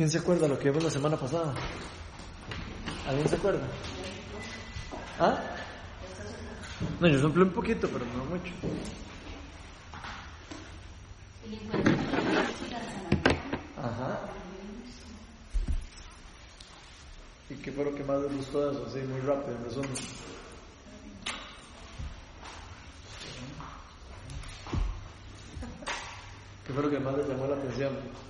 [0.00, 1.52] ¿Quién se acuerda lo que vimos la semana pasada?
[3.06, 3.68] ¿Alguien se acuerda?
[5.18, 5.38] ¿Ah?
[6.98, 8.50] No, yo soplé un poquito, pero no mucho.
[13.76, 14.20] Ajá.
[17.50, 18.86] ¿Y qué fue lo que más les gustó de eso?
[18.86, 19.90] Así, muy rápido, en resumen.
[26.66, 28.29] ¿Qué fue lo que más les llamó la atención?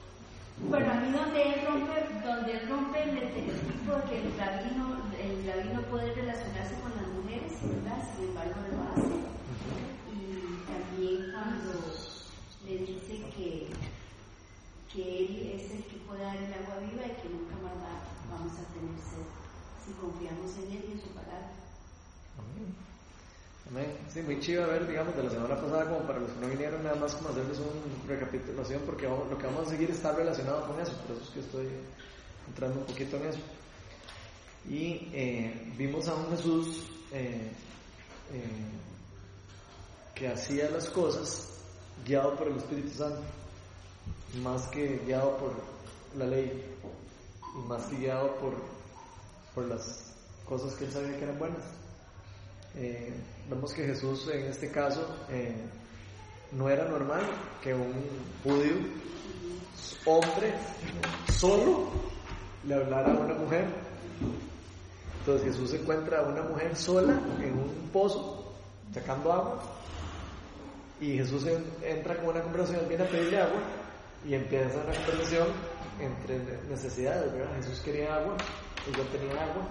[0.69, 5.03] Bueno, a mí donde él rompe, donde él rompe el estereotipo de que el rabino,
[5.19, 7.99] el rabino puede relacionarse con las mujeres, ¿verdad?
[8.15, 9.19] Sin embargo, lo hace.
[10.15, 11.73] Y también cuando
[12.67, 13.71] le dice que,
[14.93, 18.07] que él es el que puede dar el agua viva y que nunca más va-
[18.31, 19.27] vamos a tener sed
[19.85, 21.51] si confiamos en él y en su palabra.
[24.13, 26.83] Sí, muy chido ver, digamos, de la semana pasada, como para los que no vinieron,
[26.83, 30.67] nada más como hacerles una recapitulación, porque vamos- lo que vamos a seguir está relacionado
[30.67, 31.69] con eso, por eso es que estoy
[32.49, 33.39] entrando un poquito en eso.
[34.69, 37.53] Y eh, vimos a un Jesús eh,
[38.33, 38.43] eh,
[40.17, 41.49] que hacía las cosas
[42.05, 43.21] guiado por el Espíritu Santo,
[44.43, 45.53] más que guiado por
[46.19, 46.65] la ley,
[47.57, 48.55] y más que guiado por,
[49.55, 50.13] por las
[50.45, 51.80] cosas que él sabía que eran buenas.
[52.77, 53.13] Eh,
[53.49, 55.55] vemos que Jesús en este caso eh,
[56.53, 57.23] no era normal
[57.63, 57.93] que un
[58.45, 58.77] judío,
[60.07, 60.55] hombre,
[61.33, 61.89] solo
[62.65, 63.67] le hablara a una mujer.
[65.21, 68.53] Entonces Jesús encuentra a una mujer sola en un pozo,
[68.95, 69.63] sacando agua,
[71.01, 73.61] y Jesús en- entra con una conversación, viene a pedirle agua,
[74.27, 75.49] y empieza una conversación
[76.01, 77.55] entre necesidades, ¿verdad?
[77.57, 78.37] Jesús quería agua,
[78.89, 79.69] ella tenía agua,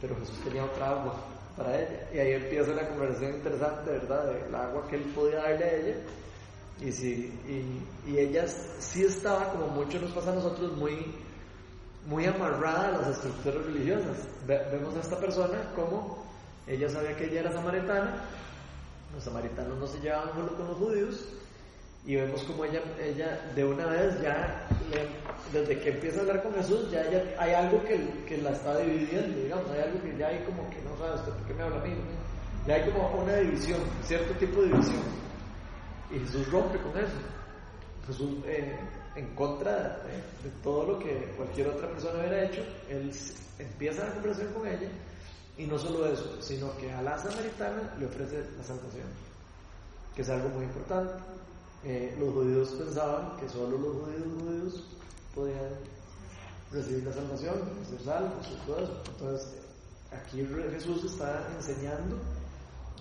[0.00, 1.14] pero Jesús tenía otra agua
[1.56, 2.08] para ella.
[2.12, 4.32] Y ahí empieza una conversación interesante, ¿verdad?
[4.32, 5.94] Del agua que él podía darle a ella.
[6.80, 11.14] Y, sí, y, y ella sí estaba, como mucho nos pasa a nosotros, muy,
[12.06, 14.28] muy amarrada a las estructuras religiosas.
[14.46, 16.24] Ve- vemos a esta persona como
[16.66, 18.24] ella sabía que ella era samaritana,
[19.14, 21.24] los samaritanos no se llevaban con los judíos,
[22.06, 26.42] y vemos como ella, ella de una vez ya, le- desde que empieza a hablar
[26.42, 27.02] con Jesús, ya
[27.38, 30.80] hay algo que, que la está dividiendo, digamos, hay algo que ya hay como que
[30.82, 32.66] no sabes usted por qué me habla a mí, ¿no?
[32.66, 35.02] ya hay como una división, cierto tipo de división,
[36.10, 37.12] y Jesús rompe con eso.
[38.06, 38.76] Jesús, eh,
[39.16, 39.72] en contra
[40.04, 43.10] de, de todo lo que cualquier otra persona hubiera hecho, él
[43.58, 44.88] empieza la conversación con ella,
[45.58, 49.08] y no solo eso, sino que a la samaritana le ofrece la salvación,
[50.14, 51.12] que es algo muy importante.
[51.88, 54.84] Eh, los judíos pensaban que solo los judíos judíos
[55.32, 55.70] podían
[56.72, 57.54] recibir la salvación,
[57.88, 59.02] ser salvos y todo eso.
[59.06, 59.48] Entonces,
[60.10, 62.16] aquí Jesús está enseñando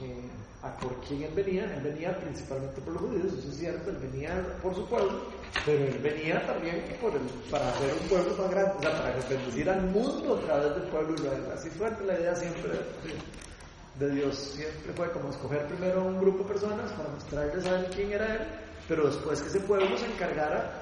[0.01, 0.29] eh,
[0.62, 1.63] a por quién él venía.
[1.75, 5.19] Él venía principalmente por los judíos, eso es cierto, él venía por su pueblo,
[5.66, 9.16] pero él venía también por el, para hacer un pueblo más grande, o sea, para
[9.28, 11.44] bendecir al mundo a través del pueblo Israel.
[11.52, 16.44] Así fue la idea siempre de, de Dios, siempre fue como escoger primero un grupo
[16.44, 20.06] de personas para mostrarles a él quién era él, pero después que ese pueblo se
[20.06, 20.81] encargara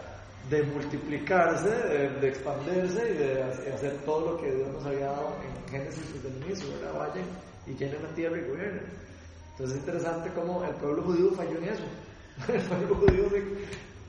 [0.50, 3.44] de multiplicarse, de, de expandirse y de
[3.74, 7.00] hacer- todo lo que Dios nos había dado en Génesis desde el inicio, ¿verdad?
[7.00, 7.25] Vayan
[7.66, 8.86] y llenen la tierra y gobiernen.
[9.52, 11.84] Entonces es interesante cómo el pueblo judío falló en eso.
[12.52, 13.44] El pueblo judío se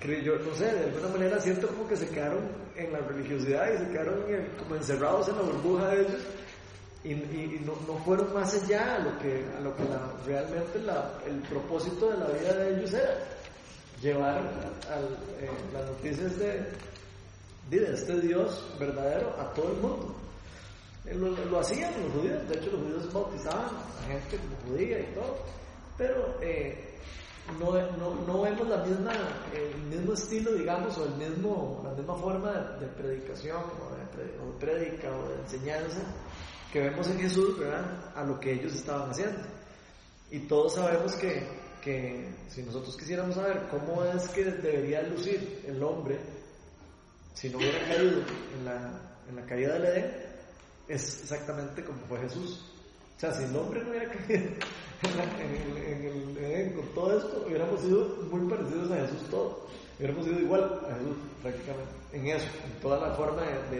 [0.00, 2.40] creyó, no sé, de alguna manera siento como que se quedaron
[2.74, 6.22] en la religiosidad y se quedaron en- como encerrados en la burbuja de ellos
[7.04, 10.10] y, y- y no, no fueron más allá a lo que, a lo que la-
[10.26, 13.18] realmente la- el propósito de la vida de ellos era
[14.04, 15.04] llevar al,
[15.40, 16.66] eh, las noticias de,
[17.70, 20.14] de este Dios verdadero a todo el mundo.
[21.06, 25.14] Eh, Lo, hacían los judíos, de hecho los judíos bautizaban a gente como judía y
[25.14, 25.38] todo,
[25.96, 26.98] pero eh,
[27.58, 29.12] no, no, no vemos la misma,
[29.54, 34.52] el mismo estilo, digamos, o el mismo, la misma forma de, predicación o de, o
[34.52, 36.00] de prédica o de enseñanza
[36.72, 37.56] que vemos en Jesús.
[38.14, 39.40] A lo que ellos estaban haciendo.
[40.30, 41.46] Y todos sabemos que,
[41.84, 46.18] que si nosotros quisiéramos saber cómo es que debería lucir el hombre
[47.34, 48.22] si no hubiera caído
[48.56, 50.12] en la, en la caída del Edén,
[50.88, 52.64] es exactamente como fue Jesús.
[53.16, 54.44] O sea, si el hombre no hubiera caído
[55.02, 59.28] en, la- en en el Edén con todo esto, hubiéramos sido muy parecidos a Jesús
[59.30, 59.58] todos.
[59.98, 63.76] Hubiéramos sido igual a Jesús prácticamente, en eso, en toda la forma de,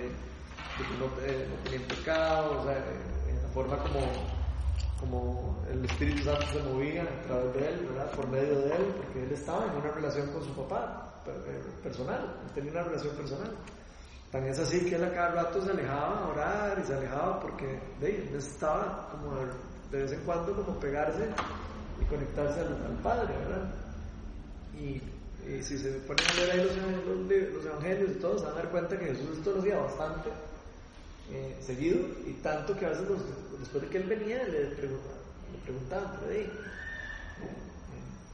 [0.76, 2.84] de, que no, no pecado, o sea,
[3.28, 4.43] en la forma como,
[5.00, 8.10] como el Espíritu Santo se movía a través de él, ¿verdad?
[8.12, 12.36] Por medio de él, porque él estaba en una relación con su papá eh, personal,
[12.44, 13.50] él tenía una relación personal.
[14.30, 17.40] Tan es así que él a cada rato se alejaba a orar y se alejaba
[17.40, 19.46] porque de ahí, necesitaba como de,
[19.90, 21.28] de vez en cuando como pegarse
[22.00, 23.70] y conectarse al, al Padre, ¿verdad?
[24.74, 25.00] Y
[25.46, 28.56] Y si se ponen a leer ahí los, los, evangelios y todo, se van a
[28.56, 30.30] dar cuenta que Jesús esto lo hacía bastante
[31.30, 33.06] eh, seguido y tanto que a veces
[33.58, 35.18] después de que él venía le, preguntaban,
[35.52, 36.50] le preguntaban, eh,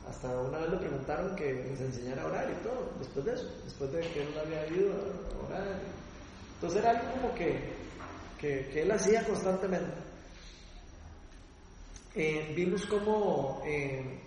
[0.09, 3.49] hasta una vez le preguntaron que les enseñara a orar y todo, después de eso,
[3.65, 5.81] después de que él había ido a orar.
[6.55, 7.61] Entonces era algo como que,
[8.39, 9.93] que, él hacía constantemente.
[12.17, 14.21] Eh, vimos como eh,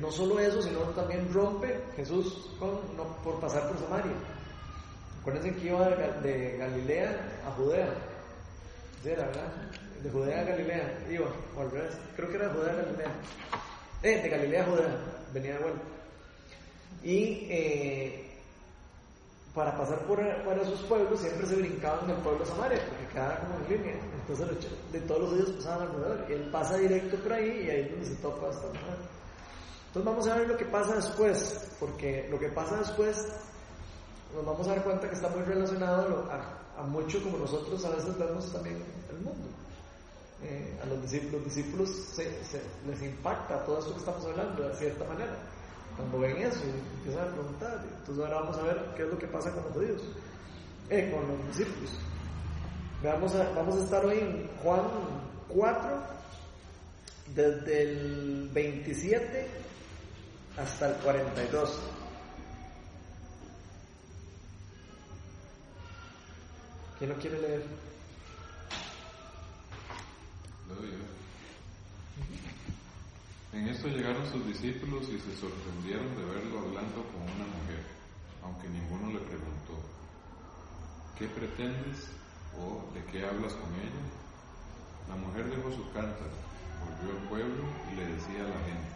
[0.00, 4.12] no solo eso, sino también rompe Jesús por pasar por Samaria.
[5.22, 7.94] Acuérdense que iba de, Galilea a Judea.
[9.04, 9.52] Era, ¿verdad?
[10.02, 11.26] De Judea a Galilea, iba,
[11.56, 13.12] o al revés, creo que era de Judea a Galilea.
[14.02, 14.96] Eh, de Galilea a Judea,
[15.32, 15.80] venía de vuelta.
[17.04, 18.30] Y eh,
[19.54, 23.38] para pasar por, por, esos pueblos siempre se brincaban del pueblo de Samaria, porque quedaba
[23.38, 23.94] como en línea.
[24.22, 24.48] Entonces
[24.90, 26.26] de todos los días pasaban alrededor.
[26.28, 28.98] Y él pasa directo por ahí y ahí es donde se topa esta mujer.
[29.86, 33.28] Entonces vamos a ver lo que pasa después, porque lo que pasa después
[34.34, 38.18] nos vamos a dar cuenta que está muy relacionado a, mucho como nosotros a veces
[38.18, 39.48] vemos también el mundo.
[40.42, 42.18] Eh, a los discípulos,
[42.86, 45.36] les impacta todo esto que estamos hablando de cierta manera.
[45.96, 46.62] Cuando ven eso,
[46.96, 47.84] empiezan a preguntar.
[47.98, 50.02] Entonces ahora vamos a ver qué es lo que pasa con los judíos,
[50.90, 51.90] eh, con los discípulos.
[53.04, 54.82] Vamos a, vamos a estar hoy en Juan
[55.48, 55.90] 4,
[57.34, 59.48] desde el 27
[60.56, 61.80] hasta el 42.
[67.02, 67.66] ¿Quién lo quiere leer?
[73.52, 77.82] En esto llegaron sus discípulos y se sorprendieron de verlo hablando con una mujer,
[78.44, 79.82] aunque ninguno le preguntó,
[81.18, 82.06] ¿qué pretendes
[82.54, 84.04] o de qué hablas con ella?
[85.08, 86.38] La mujer dejó su cántaro,
[86.86, 88.94] volvió al pueblo y le decía a la gente,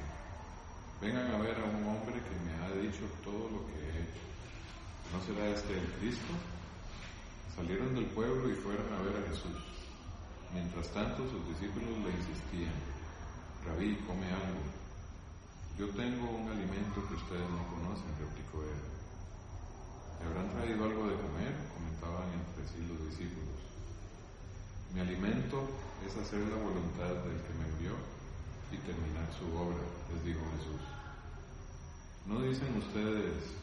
[1.03, 4.23] vengan a ver a un hombre que me ha dicho todo lo que he hecho.
[5.11, 6.56] ¿No será este el Cristo?
[7.56, 9.56] Salieron del pueblo y fueron a ver a Jesús.
[10.53, 12.76] Mientras tanto sus discípulos le insistían,
[13.64, 14.61] Rabí, come algo.
[15.81, 18.81] Yo tengo un alimento que ustedes no conocen, replicó él.
[20.20, 21.53] ¿Le habrán traído algo de comer?
[21.73, 23.56] comentaban entre sí los discípulos.
[24.93, 25.64] Mi alimento
[26.05, 27.97] es hacer la voluntad del que me envió
[28.70, 29.81] y terminar su obra,
[30.12, 30.85] les dijo Jesús.
[32.26, 33.56] ¿No dicen ustedes,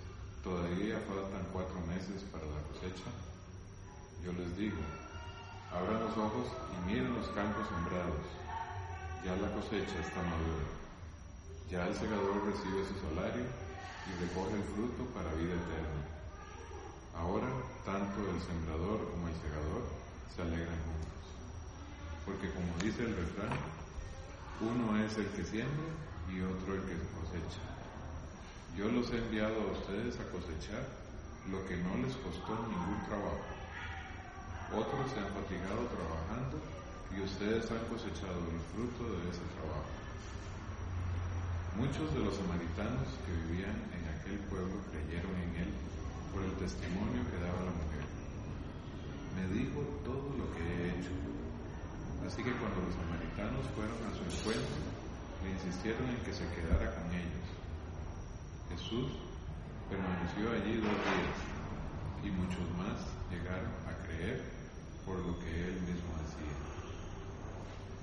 [0.44, 3.33] todavía faltan cuatro meses para la cosecha?
[4.24, 4.80] Yo les digo,
[5.68, 8.24] abran los ojos y miren los campos sembrados.
[9.20, 10.64] Ya la cosecha está madura.
[11.70, 16.08] Ya el segador recibe su salario y recoge el fruto para vida eterna.
[17.20, 17.52] Ahora,
[17.84, 19.84] tanto el sembrador como el segador
[20.32, 21.26] se alegran juntos.
[22.24, 23.60] Porque como dice el refrán,
[24.64, 25.92] uno es el que siembra
[26.32, 27.64] y otro el que cosecha.
[28.78, 30.88] Yo los he enviado a ustedes a cosechar
[31.52, 33.53] lo que no les costó ningún trabajo.
[34.74, 36.58] Otros se han fatigado trabajando
[37.14, 39.86] y ustedes han cosechado el fruto de ese trabajo.
[41.78, 45.72] Muchos de los samaritanos que vivían en aquel pueblo creyeron en él
[46.34, 48.06] por el testimonio que daba la mujer.
[49.38, 51.14] Me dijo todo lo que he hecho.
[52.26, 54.82] Así que cuando los samaritanos fueron a su encuentro,
[55.46, 57.46] le insistieron en que se quedara con ellos.
[58.74, 59.22] Jesús
[59.86, 61.38] permaneció allí dos días
[62.26, 62.98] y muchos más
[63.30, 64.63] llegaron a creer
[65.06, 66.56] por lo que él mismo hacía.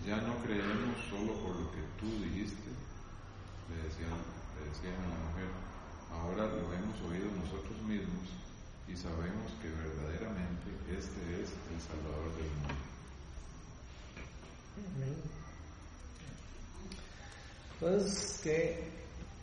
[0.07, 2.71] Ya no creemos solo por lo que tú dijiste,
[3.69, 4.17] le decían,
[4.57, 5.51] le decían a la mujer,
[6.13, 8.29] ahora lo hemos oído nosotros mismos
[8.89, 12.91] y sabemos que verdaderamente este es el Salvador del mundo.
[17.81, 18.89] Entonces, ¿qué,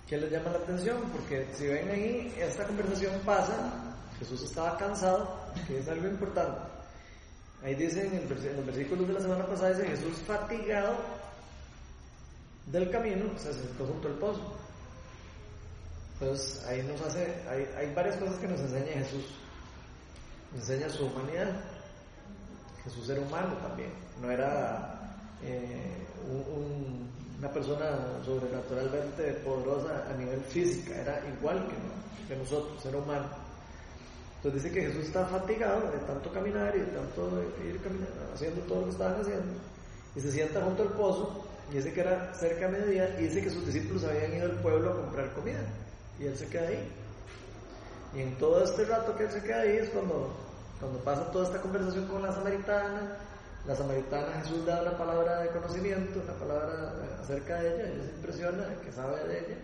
[0.07, 1.01] ¿qué les llama la atención?
[1.11, 6.76] Porque si ven ahí, esta conversación pasa, Jesús estaba cansado, que es algo importante.
[7.63, 10.95] Ahí dice en, los versículos de la semana pasada, dice Jesús fatigado
[12.67, 14.55] del camino, se sentó junto al pozo.
[16.13, 19.25] Entonces ahí nos hace, hay, hay varias cosas que nos enseña Jesús.
[20.53, 21.61] Nos enseña su humanidad.
[22.83, 24.97] Jesús era humano también, no era
[25.43, 26.07] eh,
[27.39, 31.67] una persona sobrenaturalmente poderosa a nivel física, era igual
[32.27, 33.27] que, nosotros, era humano.
[34.37, 38.61] Entonces dice que Jesús estaba fatigado de tanto caminar y de tanto ir caminando, haciendo
[38.61, 39.53] todo lo que estaban haciendo,
[40.15, 43.41] y se sienta junto al pozo, y dice que era cerca de mediodía, y dice
[43.41, 45.59] que sus discípulos habían ido al pueblo a comprar comida,
[46.19, 46.91] y él se queda ahí.
[48.15, 50.33] Y en todo este rato que él se queda ahí es cuando,
[50.79, 53.17] cuando pasa toda esta conversación con la samaritana,
[53.65, 58.15] la samaritana Jesús da una palabra de conocimiento, una palabra acerca de ella, ella se
[58.15, 59.57] impresiona que sabe de ella.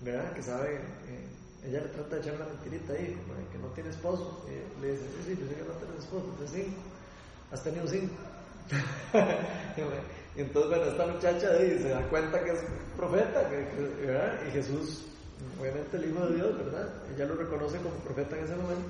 [0.00, 0.32] ¿verdad?
[0.32, 1.28] Que sabe, eh,
[1.66, 3.16] ella le trata de echar una mentirita ahí,
[3.52, 4.44] que no tiene esposo.
[4.48, 6.80] Y le dice, sí, sí, yo sé que no tienes esposo, tienes cinco.
[7.52, 8.14] Has tenido cinco.
[10.36, 12.60] y entonces, bueno, esta muchacha ahí se da cuenta que es
[12.96, 13.48] profeta,
[14.00, 14.38] ¿verdad?
[14.48, 15.04] Y Jesús,
[15.60, 16.88] obviamente el Hijo de Dios, ¿verdad?
[17.14, 18.88] Ella lo reconoce como profeta en ese momento.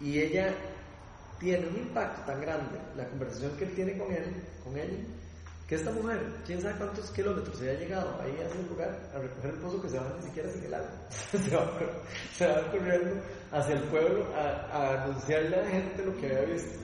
[0.00, 0.54] Y ella
[1.38, 4.24] tiene un impacto tan grande, la conversación que él tiene con él,
[4.64, 4.98] con ella,
[5.70, 9.18] que esta mujer, quién sabe cuántos kilómetros se ha llegado ahí a ese lugar a
[9.20, 10.90] recoger el pozo que se va ni siquiera sin el agua.
[12.36, 13.22] se, va, corriendo
[13.52, 16.76] hacia el pueblo a, anunciarle a la gente lo que había visto.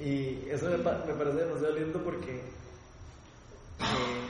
[0.00, 4.28] Y eso me, parece demasiado lindo porque eh,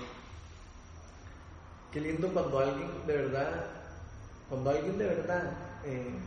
[1.92, 3.64] qué lindo cuando alguien de verdad,
[4.48, 5.52] cuando alguien de verdad,
[5.84, 6.18] eh,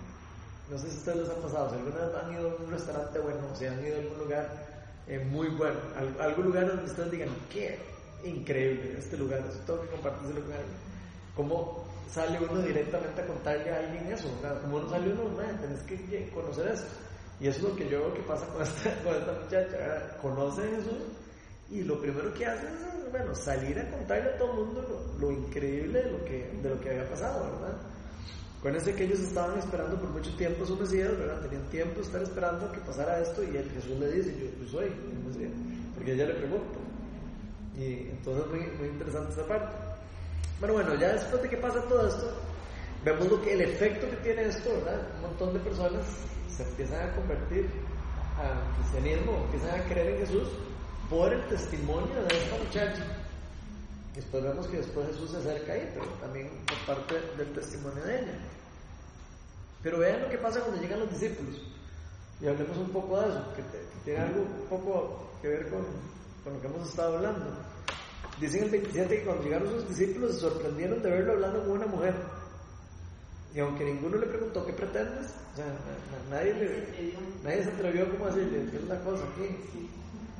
[0.72, 3.20] no sé si ustedes les ha pasado, si alguna vez han ido a un restaurante
[3.20, 4.69] bueno, o si han ido a algún lugar
[5.10, 5.80] eh, muy bueno.
[6.20, 7.78] algún lugar donde ustedes digan, qué
[8.24, 10.90] increíble este lugar, eso tengo que compartirse con alguien.
[11.36, 14.30] ¿Cómo sale uno directamente a contarle a alguien eso?
[14.62, 15.24] Como uno sale uno,
[15.62, 16.86] tenés que conocer eso.
[17.40, 20.62] Y eso es lo que yo veo que pasa con esta, con esta muchacha, conoce
[20.78, 20.92] eso
[21.72, 25.28] y lo primero que hace es, bueno, salir a contarle a todo el mundo lo,
[25.28, 27.78] lo increíble de lo, que, de lo que había pasado, ¿verdad?
[28.60, 31.40] Acuérdense que ellos estaban esperando por mucho tiempo su Mesías, ¿verdad?
[31.42, 34.88] Tenían tiempo de estar esperando que pasara esto y el Jesús le dice, yo, soy
[34.88, 35.52] el Mesías,
[35.96, 36.78] porque ella le pregunta.
[37.78, 39.74] Y entonces muy, muy interesante esta parte.
[40.60, 42.34] Bueno, bueno, ya después de que pasa todo esto,
[43.06, 45.08] vemos lo que el efecto que tiene esto, ¿verdad?
[45.16, 46.04] Un montón de personas
[46.50, 47.66] se empiezan a convertir
[48.38, 50.50] al cristianismo, empiezan a creer en Jesús
[51.10, 53.06] por el testimonio de esta muchacha.
[54.20, 58.20] Después vemos que después Jesús se acerca ahí, pero también por parte del testimonio de
[58.20, 58.34] ella.
[59.82, 61.62] Pero vean lo que pasa cuando llegan los discípulos.
[62.42, 63.64] Y hablemos un poco de eso, que,
[64.04, 65.86] tiene algo un poco que ver con,
[66.44, 67.46] con, lo que hemos estado hablando.
[68.42, 71.88] Dicen el 27 que cuando llegaron sus discípulos se sorprendieron de verlo hablando con una
[71.88, 72.16] mujer.
[73.56, 75.66] Y aunque ninguno le preguntó qué pretendes, o sea,
[76.30, 79.90] nadie, le, nadie se atrevió como a decirle, ¿qué es la cosa aquí?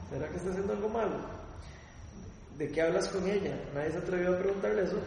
[0.10, 1.39] ¿Será que está haciendo algo malo?
[2.60, 3.58] ¿De qué hablas con ella?
[3.74, 5.00] Nadie se atrevió a preguntarle eso.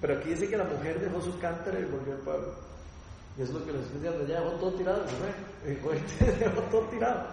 [0.00, 2.54] Pero aquí dice que la mujer dejó su cántaro y volvió al pueblo.
[3.38, 5.68] Y eso es lo que les estoy diciendo, ya dejó todo tirado, ¿no?
[6.40, 7.26] dejó todo tirado.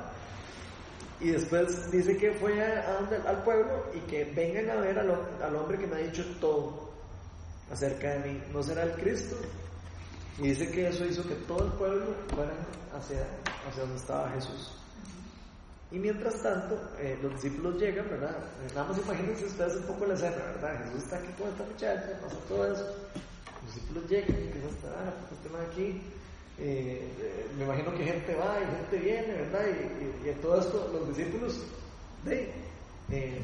[1.21, 5.87] Y después dice que fue al pueblo y que vengan a ver al, hombre que
[5.87, 6.89] me ha dicho todo
[7.71, 8.43] acerca de mí.
[8.51, 9.37] ¿No será el Cristo?
[10.39, 12.51] Y dice que eso hizo que todo el pueblo fuera
[12.97, 13.25] hacia,
[13.69, 14.82] hacia donde estaba Jesús.
[15.93, 18.35] Y mientras tanto, eh, los discípulos llegan, ¿verdad?
[18.73, 20.85] Nada más imagínense ustedes un poco la escena, ¿verdad?
[20.85, 22.83] Jesús está aquí con esta muchacha, pasa todo eso.
[23.61, 26.01] Los discípulos llegan y empiezan a ah, pues este aquí.
[26.57, 29.61] Eh, eh, me imagino que gente va y gente viene, ¿verdad?
[30.25, 31.61] Y, en todo esto, los discípulos,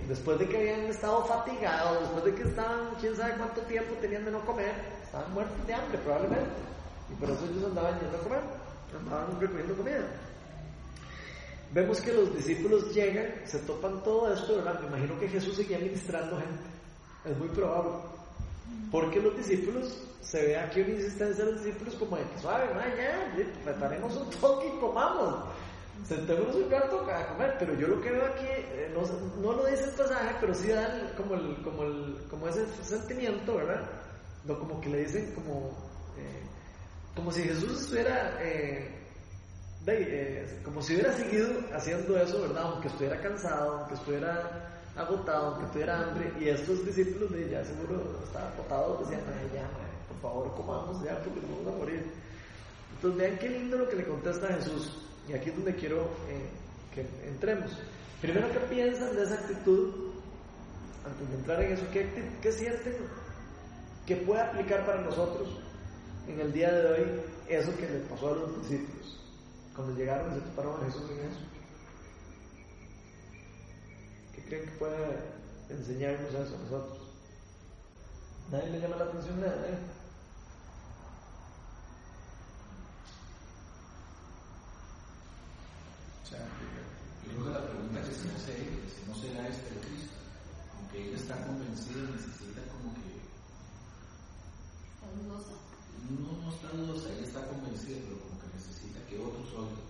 [0.08, 4.26] después de que habían estado fatigados, después de que estaban, quién sabe cuánto tiempo tenían
[4.26, 6.62] de no comer, estaban muertos de hambre probablemente.
[7.12, 8.42] Y por eso ellos andaban yendo a comer,
[8.98, 10.29] andaban recogiendo comida.
[11.72, 14.80] Vemos que los discípulos llegan, se topan todo esto, ¿verdad?
[14.82, 16.64] Me imagino que Jesús seguía ministrando gente.
[17.26, 17.92] Es muy probable.
[18.92, 22.74] Porque los discípulos, se ve aquí una insistencia de los discípulos como de que suave,
[22.74, 22.82] ¿no?
[22.98, 23.34] ya,
[23.64, 25.46] preparemos un toque y comamos.
[26.08, 29.02] Sentémonos un rato a comer, pero yo lo que veo aquí, eh, no,
[29.42, 33.58] no, lo dice el pasaje, pero sí da como, el, como, el, como ese sentimiento,
[33.58, 33.90] ¿verdad?
[34.48, 35.68] Como que le dicen como,
[36.18, 36.42] eh,
[37.16, 38.99] como si Jesús estuviera eh,
[39.88, 42.64] eh, como si hubiera seguido haciendo eso, ¿verdad?
[42.64, 48.20] Aunque estuviera cansado, aunque estuviera agotado, aunque tuviera hambre, y estos discípulos de ya seguro
[48.24, 49.22] estaban agotados, decían,
[49.54, 49.70] ya,
[50.08, 52.12] por favor comamos ya porque nos vamos a morir.
[52.96, 56.50] Entonces vean qué lindo lo que le contesta Jesús, y aquí es donde quiero eh,
[56.94, 57.72] que entremos.
[58.22, 60.10] Primero, ¿qué piensan de esa actitud?
[61.06, 62.08] Antes de entrar en eso, ¿qué,
[62.42, 62.96] qué sienten
[64.06, 65.48] que puede aplicar para nosotros
[66.28, 69.19] en el día de hoy eso que le pasó a los discípulos?
[69.80, 71.40] Cuando llegaron se toparon a Jesús en eso?
[74.36, 75.24] ¿Qué creen que puede
[75.70, 77.00] enseñarnos eso a nosotros?
[78.52, 79.80] Nadie le llama la atención nada, ¿eh?
[86.24, 86.40] O sea,
[87.24, 90.18] yo creo que la pregunta que se hace es, ¿no será este el Cristo?
[90.76, 93.16] Aunque ella está convencida, necesita como que...
[94.92, 95.56] Está dudosa.
[96.20, 98.39] No, no está dudosa, ella está convencida, pero que
[99.18, 99.90] otros oigan.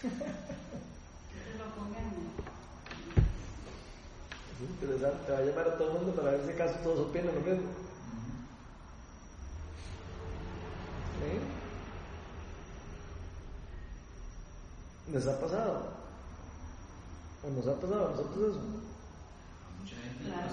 [0.00, 2.08] que lo pongan.
[4.54, 7.34] Es interesante, va a llamar a todo el mundo para ver si acaso todos opinan
[7.34, 7.70] lo mismo.
[11.18, 11.30] ¿Sí?
[15.12, 15.98] ¿Les ha pasado?
[17.42, 18.60] ¿O nos ha pasado a nosotros eso?
[19.80, 20.52] Mucha gente claro.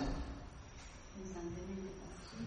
[1.18, 2.40] Constantemente pasa.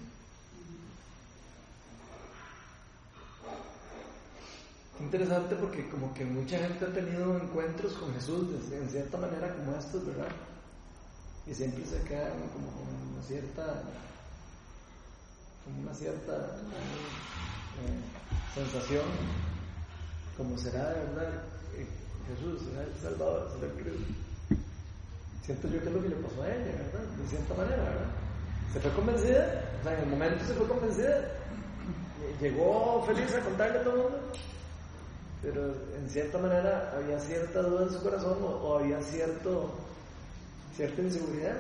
[5.00, 9.54] Interesante porque como que mucha gente ha tenido encuentros con Jesús de- en cierta manera
[9.54, 10.28] como estos, ¿verdad?
[11.46, 13.82] Y siempre se quedan como con una cierta,
[15.64, 16.32] como una cierta
[17.78, 18.00] eh,
[18.54, 19.04] sensación,
[20.36, 21.42] como será de verdad
[22.28, 24.12] Jesús, será el Salvador, será el Cristo.
[25.44, 27.00] Siento yo que es lo que le pasó a ella, ¿verdad?
[27.16, 28.10] De cierta manera, ¿verdad?
[28.72, 31.24] Se fue convencida, o sea, en el momento se fue convencida,
[32.40, 34.32] llegó feliz a contarle a todo el mundo,
[35.42, 39.70] pero en cierta manera había cierta duda en su corazón o, o había cierto,
[40.76, 41.56] cierta inseguridad.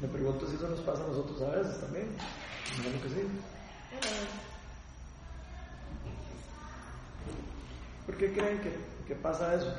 [0.00, 2.08] Me pregunto si eso nos pasa a nosotros a veces también.
[2.74, 3.28] Imagino que sí.
[8.06, 8.76] ¿Por qué creen que,
[9.06, 9.72] que pasa eso?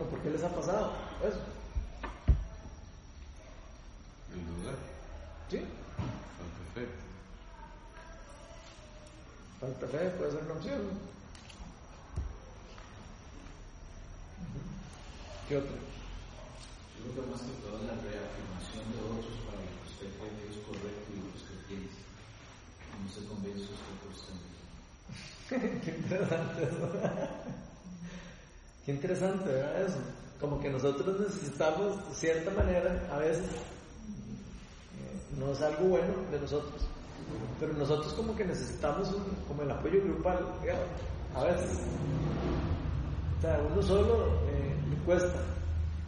[0.00, 0.92] ¿O por qué les ha pasado
[1.22, 1.40] eso?
[4.32, 4.74] El dudar,
[5.50, 5.58] ¿Sí?
[6.76, 7.07] falta de
[9.60, 9.66] fe.
[9.66, 10.82] Falta fe puede ser una opción.
[15.48, 15.72] ¿Qué otro?
[15.72, 20.50] Yo creo que más que todo la reafirmación de otros para que usted cree que
[20.52, 22.00] es correcto y otros que piensa.
[23.00, 24.68] No se convence usted por usted mismo.
[25.84, 26.86] Qué interesante eso.
[28.84, 29.82] Qué interesante, ¿verdad?
[29.82, 29.98] Eso.
[30.40, 36.40] Como que nosotros necesitamos, de cierta manera, a veces, eh, no es algo bueno de
[36.40, 36.87] nosotros,
[37.60, 40.38] pero nosotros como que necesitamos un- como el apoyo grupal,
[41.34, 41.78] a veces.
[43.38, 45.40] O sea, uno solo eh, cuesta.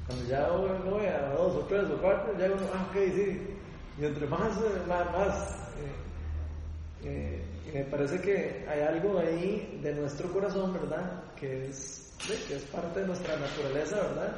[0.07, 3.57] Cuando ya uno ve a dos o tres o cuatro, ya uno, ah, ok, sí.
[4.01, 9.79] Y entre más, eh, más, más eh, eh, y me parece que hay algo ahí
[9.83, 11.23] de nuestro corazón, ¿verdad?
[11.37, 12.13] Que es,
[12.49, 14.37] que es parte de nuestra naturaleza, ¿verdad?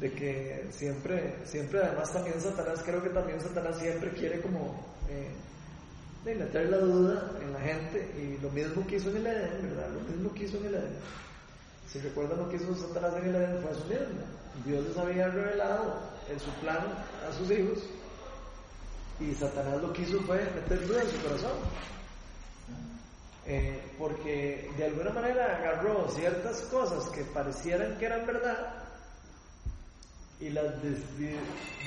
[0.00, 4.74] De que siempre, siempre además también Satanás, creo que también Satanás siempre quiere como
[5.08, 5.30] eh,
[6.24, 9.70] de meter la duda en la gente y lo mismo que hizo en el Edén,
[9.70, 9.88] ¿verdad?
[9.90, 10.96] Lo mismo que hizo en el Edén.
[11.88, 14.24] Si recuerdan lo que hizo Satanás en el Edén fue eso mismo.
[14.64, 16.78] Dios les había revelado en su plan
[17.28, 17.84] a sus hijos
[19.20, 21.52] y Satanás lo que hizo fue meter duda en su corazón.
[23.46, 28.85] Eh, porque de alguna manera agarró ciertas cosas que parecieran que eran verdad
[30.40, 31.26] y las, des- di-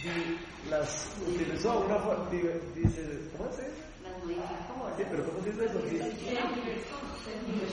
[0.04, 0.38] di-
[0.70, 2.42] las utilizó una forma, di-
[2.76, 3.02] dice,
[3.38, 3.84] ¿cómo se dice?
[4.04, 4.90] Las modificó.
[4.98, 5.80] Sí, pero ¿cómo se dice eso?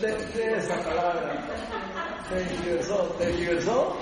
[0.00, 1.44] De, de esa palabra.
[2.28, 3.96] Tergiversó, tergiversó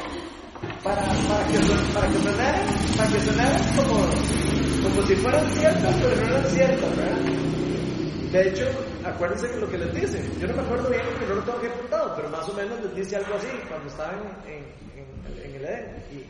[0.82, 1.58] para, para, que,
[1.94, 3.96] para que sonaran, para que sonaran como,
[4.82, 7.18] como si fueran ciertas, pero no eran ciertas, ¿verdad?
[8.32, 8.64] De hecho,
[9.04, 11.58] acuérdense que lo que les dice, yo no me acuerdo bien porque no lo tengo
[11.58, 14.64] aquí apuntado, pero más o menos les dice algo así cuando estaban en,
[14.98, 15.06] en,
[15.44, 16.04] en el Edén.
[16.10, 16.24] Y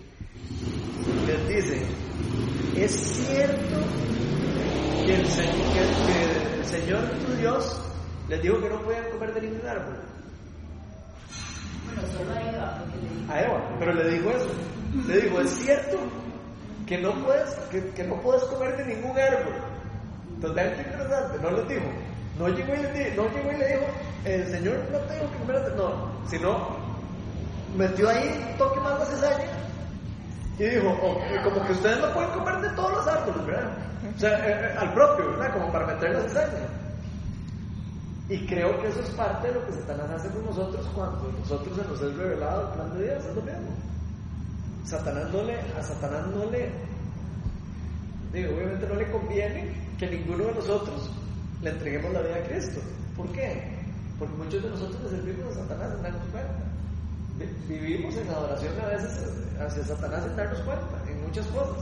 [1.27, 1.83] les dice,
[2.77, 3.77] es cierto
[5.07, 7.81] que el, que- Señor tu Dios
[8.29, 9.97] les dijo que no podían comer de ningún árbol.
[11.87, 12.85] Bueno, solo a Eva.
[13.29, 14.51] A Eva, pero le dijo eso.
[15.07, 15.99] Le dijo, es cierto
[16.87, 19.55] que no puedes, que, que no puedes comer de ningún árbol.
[20.41, 21.83] Qué interesante, no les dijo.
[22.39, 23.87] No llegó y le dijo, no llegó y le dijo,
[24.25, 26.77] el Señor no te dijo que comer de no, sino
[27.77, 29.47] metió ahí un toque más de cizaña
[30.59, 30.97] y dijo,
[31.43, 33.73] como que ustedes no pueden comer de todos los árboles, ¿verdad?
[34.15, 35.53] O sea, eh, eh, al propio, ¿verdad?
[35.53, 36.69] Como para meter la cizaña.
[38.29, 41.77] Y creo que eso es parte de lo que Satanás hace con nosotros cuando nosotros
[41.77, 43.75] se nos es revelado el plan de Dios, es lo mismo.
[44.85, 46.71] Satanás no le, a Satanás no le,
[48.33, 51.11] digo, obviamente no le conviene que ninguno de nosotros
[51.63, 52.81] le entreguemos la vida a Cristo.
[53.17, 53.77] ¿Por qué?
[54.19, 56.74] Porque muchos de nosotros le servimos a Satanás sin darnos cuenta.
[57.39, 59.19] Vi- Vivimos en adoración a veces
[59.61, 61.77] hacia Satanás sin darnos cuenta, en muchas cosas.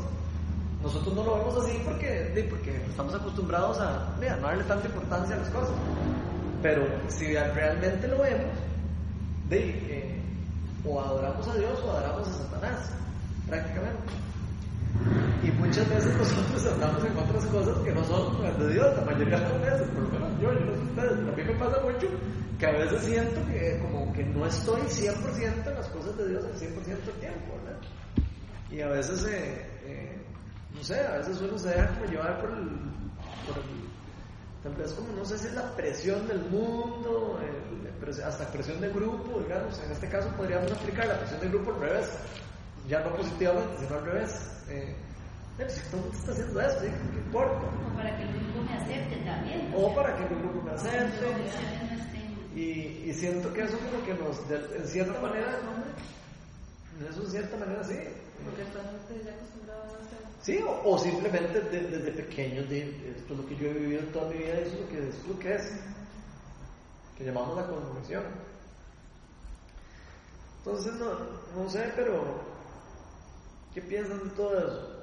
[0.83, 5.39] Nosotros no lo vemos así porque, porque estamos acostumbrados a, no darle tanta importancia a
[5.39, 5.75] las cosas.
[6.63, 8.51] Pero si realmente lo vemos,
[9.49, 10.23] de, eh,
[10.85, 12.91] o adoramos a Dios o adoramos a Satanás,
[13.47, 13.99] prácticamente.
[15.43, 19.05] Y muchas veces nosotros andamos en otras cosas que no son las de Dios, la
[19.05, 21.43] mayoría de las veces, por lo menos yo, yo no sé ustedes, pero a mí
[21.45, 22.07] me pasa mucho
[22.59, 26.45] que a veces siento que como que no estoy 100% en las cosas de Dios
[26.45, 27.81] el 100% del tiempo, ¿verdad?
[28.71, 30.23] Y a veces, eh, eh,
[30.75, 32.69] no sé, a veces uno se deja como llevar por el,
[33.45, 33.57] por
[34.63, 38.89] tal vez como, no sé si es la presión del mundo, el- hasta presión de
[38.91, 42.09] grupo, digamos, en este caso podríamos aplicar la presión de grupo al revés,
[42.89, 44.49] ya no positivamente, sino al revés.
[44.73, 44.95] Eh,
[45.59, 46.87] pero si todo el mundo está haciendo eso, ¿sí?
[47.13, 47.61] ¿qué importa?
[47.61, 49.73] Como para que el grupo me acepte también.
[49.77, 51.21] O para que el grupo me acepte.
[51.21, 51.29] No
[52.01, 55.59] estén- Y, y siento que eso como que nos, de- en cierta manera,
[57.11, 57.99] Eso en cierta manera sí.
[58.45, 58.85] Porque están
[59.25, 60.19] ya acostumbrados a hacer.
[60.43, 64.01] Sí, o, o simplemente de- desde pequeño, de, esto es lo que yo he vivido
[64.01, 65.73] en toda mi vida, eso es lo que es, lo que, es
[67.19, 68.25] que llamamos la conversión.
[70.59, 71.13] Entonces, no,
[71.63, 72.23] no sé, pero
[73.75, 75.03] ¿qué piensan de todo eso?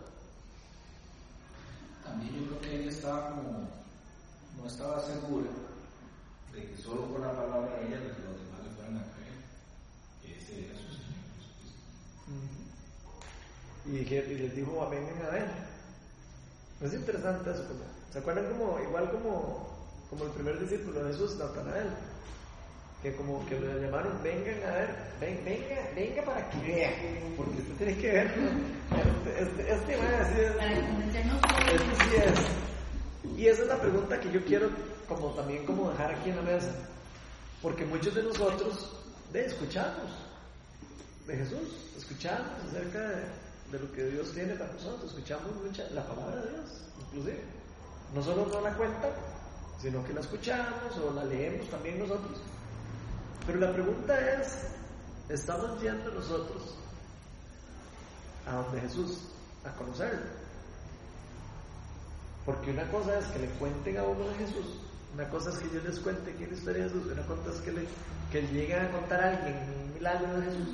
[2.03, 3.69] También yo creo que ella estaba como,
[4.57, 5.49] no estaba segura
[6.53, 9.37] de que solo por la palabra de ella los demás le fueran a creer.
[10.21, 11.77] Que ese era su Señor Jesucristo.
[14.31, 15.47] Y, les dijo, vengan a ver.
[16.81, 17.67] Es interesante eso.
[17.67, 19.69] Como, ¿Se acuerdan como, igual como,
[20.09, 21.89] como el primer discípulo de Jesús, Natanael?
[23.01, 24.89] Que como que le llamaron, vengan a ver,
[25.21, 26.93] ven, venga, venga para que vean,
[27.37, 28.27] porque usted tiene que ver.
[28.27, 31.41] Este, este, este man así es- Para convencernos
[31.73, 33.37] Eso sí es.
[33.39, 34.69] Y esa es la pregunta que yo quiero
[35.07, 36.71] como también como dejar aquí en la mesa.
[37.61, 38.91] Porque muchos de nosotros
[39.31, 40.11] de, escuchamos
[41.25, 43.15] de Jesús, escuchamos acerca de,
[43.71, 47.39] de lo que Dios tiene para nosotros, escuchamos mucha, la palabra de Dios, inclusive.
[48.13, 49.09] No solo no la cuenta,
[49.81, 52.41] sino que la escuchamos o la leemos también nosotros.
[53.45, 54.67] Pero la pregunta es,
[55.29, 56.77] ¿estamos yendo nosotros
[58.45, 59.29] a donde Jesús,
[59.65, 60.25] a conocerlo?
[62.45, 64.79] Porque una cosa es que le cuenten a uno de Jesús,
[65.13, 67.61] una cosa es que yo les cuente quién es historia de Jesús, una cosa es
[67.61, 67.81] que, le,
[68.31, 70.67] que lleguen a contar a alguien un milagro de Jesús,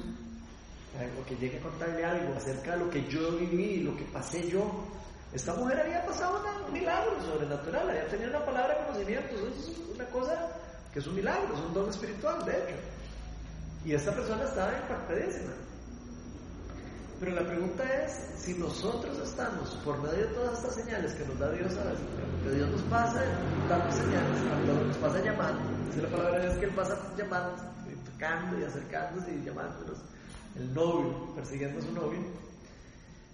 [1.00, 4.04] eh, o que llegue a contarle algo acerca de lo que yo viví, lo que
[4.06, 4.86] pasé yo.
[5.34, 9.78] Esta mujer había pasado un milagro sobrenatural, había tenido una palabra de conocimiento, eso es
[9.94, 10.50] una cosa
[10.96, 12.76] que es un milagro, es un don espiritual, de hecho.
[13.84, 15.52] Y esta persona estaba impactadísima.
[17.20, 21.38] Pero la pregunta es si nosotros estamos, por medio de todas estas señales que nos
[21.38, 22.06] da Dios a veces,
[22.46, 23.22] que Dios nos pasa
[23.68, 24.42] dando señales,
[24.88, 25.70] nos pasa llamando,
[26.02, 27.62] la palabra es que Él pasa llamando,
[28.14, 29.98] tocando y acercándose y llamándonos,
[30.56, 32.20] el novio, persiguiendo a su novio,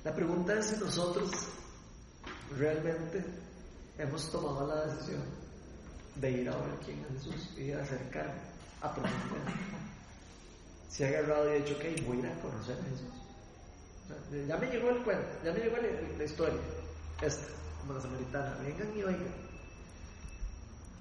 [0.04, 1.30] la pregunta es si nosotros
[2.58, 3.24] realmente
[4.00, 5.40] hemos tomado la decisión
[6.15, 8.34] de ir a ver quién es Jesús y acercarme
[8.82, 9.54] a profundidad.
[10.89, 14.47] Si ha agarrado y ha dicho, ok, voy a conocer a Jesús.
[14.47, 15.78] Ya me llegó el cuento, ya me llegó
[16.17, 16.60] la, historia,
[17.21, 17.45] esta,
[17.80, 19.34] como la samaritana, vengan y oigan.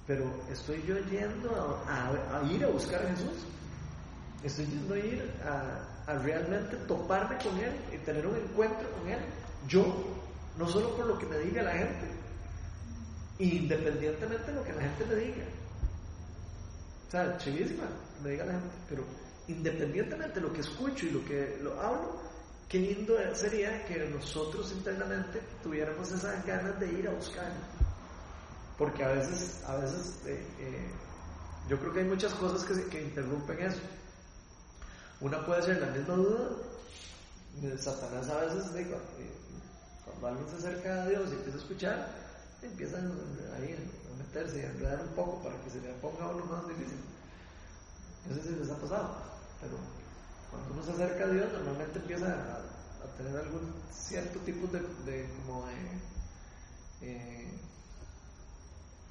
[0.07, 3.45] Pero estoy yo yendo a, a- a ir a buscar a Jesús.
[4.45, 9.09] Estoy yendo a ir a, a realmente toparme con Él y tener un encuentro con
[9.09, 9.19] Él.
[9.69, 9.85] Yo,
[10.57, 12.07] no solo por lo que me diga la gente,
[13.41, 15.45] independientemente de lo que la gente me diga.
[17.09, 17.85] O sea, chivísima,
[18.23, 19.05] me diga la gente, pero
[19.49, 22.21] independientemente de lo que escucho y lo que lo hablo,
[22.69, 27.61] qué lindo sería que nosotros internamente tuviéramos esas ganas de ir a buscarlo.
[28.79, 30.91] Porque a veces, a veces eh, eh,
[31.69, 33.81] yo creo que hay muchas cosas que, que interrumpen eso.
[35.21, 36.49] Una puede ser la misma duda.
[37.77, 39.31] Satanás a veces, digo, eh,
[40.05, 42.30] cuando alguien se acerca a Dios y empieza a escuchar,
[42.63, 43.13] empiezan
[43.57, 46.45] ahí a meterse y a enredar un poco para que se le ponga a uno
[46.47, 46.99] más difícil.
[48.29, 49.17] No sé si les ha pasado,
[49.61, 49.77] pero
[50.51, 54.81] cuando uno se acerca a Dios, normalmente empieza a, a tener algún cierto tipo de,
[55.11, 56.11] de como de
[57.03, 57.61] eh,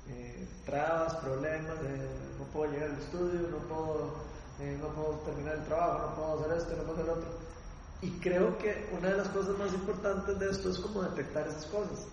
[0.10, 1.98] eh, trabas, problemas, de
[2.38, 4.14] no puedo llegar al estudio, no puedo,
[4.60, 7.30] eh, no puedo terminar el trabajo, no puedo hacer esto, no puedo hacer lo otro.
[8.02, 11.66] Y creo que una de las cosas más importantes de esto es como detectar esas
[11.66, 12.06] cosas.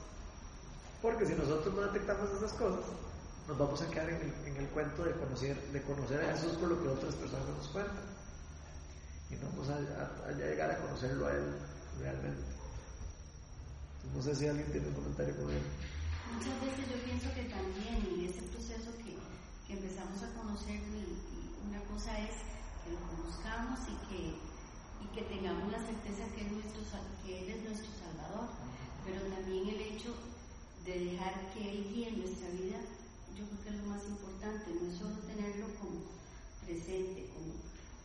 [1.03, 2.81] Porque si nosotros no detectamos esas cosas,
[3.49, 6.57] nos vamos a quedar en el, en el cuento de conocer, de conocer a Jesús
[6.59, 8.05] por lo que otras personas nos cuentan.
[9.31, 11.55] Y no vamos a, a- a llegar a conocerlo a Él
[12.01, 12.43] realmente.
[14.15, 15.63] No sé si alguien tiene un comentario con él.
[16.33, 19.19] Muchas veces yo pienso que también en ese proceso que,
[19.67, 20.31] que empezamos a
[20.67, 22.35] y una cosa es
[22.85, 24.21] que lo conozcamos y que,
[25.03, 26.83] y que tengamos la certeza que, es nuestro,
[27.25, 28.49] que Él es nuestro Salvador,
[29.05, 30.15] pero también el hecho
[30.87, 32.79] de dejar que Él guíe nuestra vida,
[33.35, 36.07] yo creo que es lo más importante, no es solo tenerlo como
[36.63, 37.59] presente, como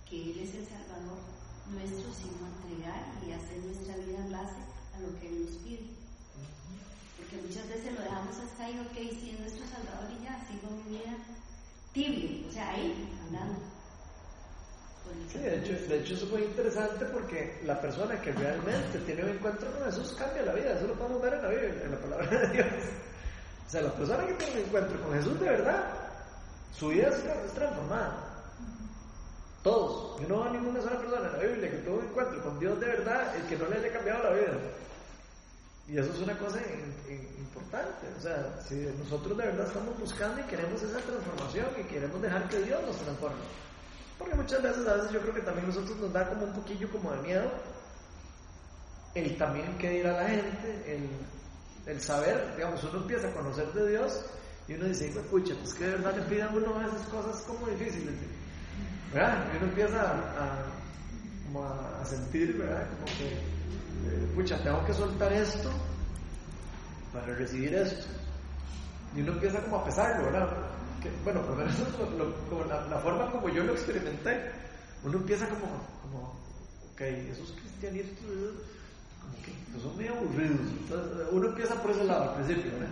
[0.10, 1.22] que Él es el Salvador
[1.70, 4.66] nuestro, sino entregar y hacer nuestra vida en base
[4.98, 5.94] a lo que Él nos pide.
[7.16, 10.74] Porque muchas veces lo dejamos hasta ahí, ok, sí, es nuestro Salvador y ya, sigo
[10.74, 11.16] mi vida
[11.94, 13.71] tibio, o sea, ahí, andando.
[15.32, 19.24] Sí, de hecho, de hecho eso es muy interesante porque la persona que realmente tiene
[19.24, 20.74] un encuentro con Jesús cambia la vida.
[20.74, 22.68] Eso lo podemos ver en la Biblia, en la palabra de Dios.
[23.68, 25.84] O sea, la persona que tiene un encuentro con Jesús de verdad,
[26.78, 28.28] su vida es, transformada.
[29.64, 30.20] Todos.
[30.20, 32.60] Yo no veo a ninguna sola persona en la Biblia que tuvo un encuentro con
[32.60, 34.58] Dios de verdad y que no le haya cambiado la vida.
[35.88, 36.60] Y eso es una cosa
[37.38, 38.08] importante.
[38.18, 42.50] O sea, si nosotros de verdad estamos buscando y queremos esa transformación y queremos dejar
[42.50, 43.71] que Dios nos transforme.
[44.22, 46.90] Porque muchas veces, a veces yo creo que también nosotros nos da como un poquillo
[46.92, 47.52] como de miedo
[49.16, 53.90] el también que dirá la gente, el, el saber, digamos, uno empieza a conocer de
[53.90, 54.26] Dios
[54.68, 57.68] y uno dice, pucha, pues que de verdad le pide a uno esas cosas como
[57.68, 58.14] difíciles,
[59.14, 59.46] ¿verdad?
[59.54, 60.66] Y uno empieza a,
[62.02, 62.88] a, sentir, ¿verdad?
[62.90, 65.70] Como que, eh, pucha, tengo que soltar esto
[67.12, 68.08] para recibir esto.
[69.16, 70.71] Y uno empieza como a pesarlo, ¿verdad?
[71.02, 71.94] Que, bueno, por eso es
[72.50, 74.52] como la, forma como yo lo experimenté.
[75.04, 75.66] Uno empieza como,
[76.02, 76.40] como
[76.94, 80.60] ok, esos cristianitos como que pues son medio aburridos.
[80.60, 82.90] Entonces, uno empieza por ese lado al principio, ¿verdad?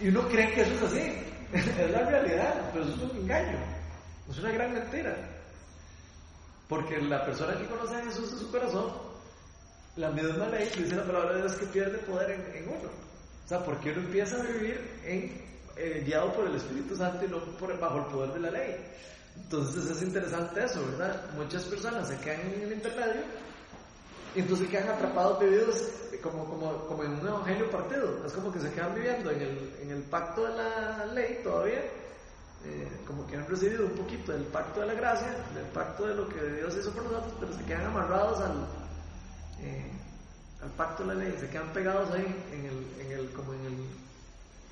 [0.00, 1.12] Y uno cree que eso es así.
[1.52, 3.58] es la realidad, pero eso es un engaño.
[4.30, 5.16] Es una gran mentira.
[6.68, 8.92] Porque la persona que conoce a Jesús en su corazón,
[9.96, 12.88] la misma ley dice la palabra de Dios que pierde poder en, uno.
[13.44, 15.40] O sea, porque uno empieza a vivir en,
[15.76, 18.76] eh, guiado por el Espíritu Santo y no por, bajo el poder de la ley.
[19.36, 21.30] Entonces es interesante eso, ¿verdad?
[21.36, 23.22] Muchas personas se quedan en el intermedio
[24.34, 25.82] y entonces quedan atrapados vividos
[26.22, 28.26] como, como, como en un evangelio partido.
[28.26, 31.80] Es como que se quedan viviendo en el, en el pacto de la ley todavía,
[32.64, 36.14] eh, como que han recibido un poquito del pacto de la gracia, del pacto de
[36.14, 38.66] lo que Dios hizo por nosotros, pero se quedan amarrados al,
[39.60, 39.90] eh,
[40.62, 43.64] al pacto de la ley, se quedan pegados ahí en el, en el, como en
[43.66, 43.76] el,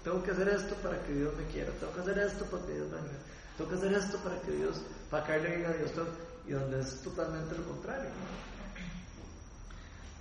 [0.05, 2.73] tengo que hacer esto para que Dios me quiera, tengo que hacer esto para que
[2.75, 3.19] Dios me quiera,
[3.57, 5.91] tengo que hacer esto para que Dios, para caerle bien a Dios,
[6.47, 8.11] y donde es totalmente lo contrario.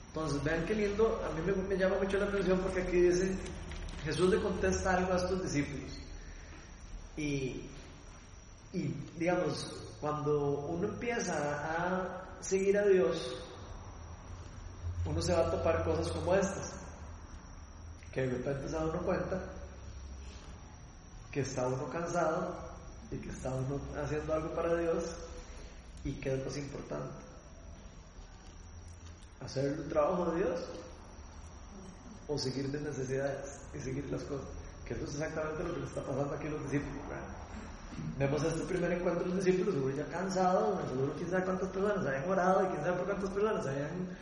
[0.08, 3.36] Entonces, vean qué lindo, a mí me, llama mucho la atención porque aquí dice,
[4.06, 5.92] Jesús le contesta algo a estos discípulos.
[7.18, 7.70] Y,
[8.72, 13.36] y digamos, cuando uno empieza a seguir a Dios,
[15.06, 16.74] uno se va a topar cosas como estas,
[18.14, 19.42] que de repente se da uno cuenta
[21.34, 22.56] que está uno cansado
[23.12, 25.04] y que está uno haciendo algo para Dios
[26.06, 27.12] y que es más importante
[29.44, 30.60] hacer el trabajo de Dios
[32.28, 34.46] o seguir de necesidades y seguir las cosas.
[34.86, 37.02] Que eso es exactamente lo que le está pasando aquí a los discípulos.
[38.18, 42.06] Vemos este primer encuentro de los discípulos, seguro ya cansados, seguro quién sabe cuántas personas
[42.06, 44.18] habían orado y quién sabe por cuántas personas habían.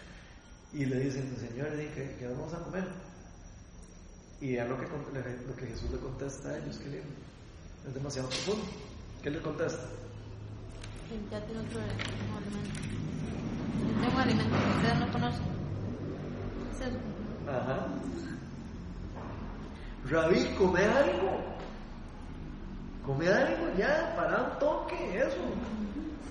[0.73, 3.10] Y le dicen, Señor, ¿qué, qué vamos a comer?
[4.41, 7.01] Y es lo que, lo que Jesús le contesta a ellos, que.
[7.87, 8.65] Es demasiado profundo.
[9.21, 9.83] ¿Qué le contesta?
[11.31, 12.81] Ya tiene otro alimento.
[14.01, 15.51] Tengo alimento que ustedes no conocen.
[17.47, 17.87] Ajá.
[20.09, 21.51] Rabí, come algo.
[23.05, 25.37] Come algo ya, para un toque, eso.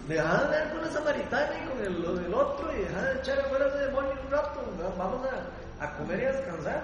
[0.08, 3.68] Deja de hablar con la samaritana y con el, otro y deja de echar afuera
[3.68, 4.60] ese demonio un rato.
[4.98, 6.82] Vamos a, a comer y a descansar.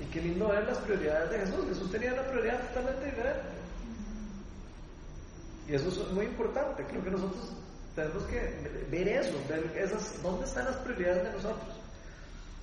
[0.00, 1.68] Y qué lindo ver las prioridades de Jesús.
[1.68, 3.42] Jesús tenía una prioridad totalmente diferente.
[5.68, 6.84] Y eso es muy importante.
[6.84, 7.52] Creo que nosotros
[7.94, 11.76] tenemos que ver eso, ver esas, dónde están las prioridades de nosotros.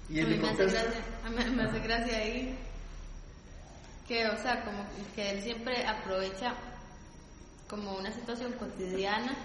[0.10, 2.58] Y a mí me, hace gracia, me, hace gracia ahí
[4.08, 6.54] que, o sea, como que él siempre aprovecha
[7.68, 9.36] como una situación cotidiana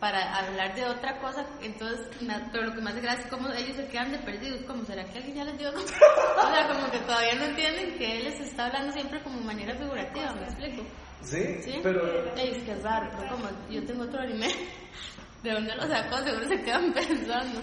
[0.00, 2.08] para hablar de otra cosa, entonces,
[2.50, 5.04] pero lo que me hace gracia es como ellos se quedan de perdidos, como será
[5.04, 8.40] que alguien ya les dio, o sea, como que todavía no entienden que él les
[8.40, 10.82] está hablando siempre como manera figurativa, ¿me explico?
[11.22, 11.80] Sí, ¿Sí?
[11.82, 12.34] pero...
[12.34, 14.48] Es que es raro, pero como yo tengo otro anime,
[15.42, 16.16] ¿de dónde lo sacó?
[16.24, 17.60] Seguro se quedan pensando.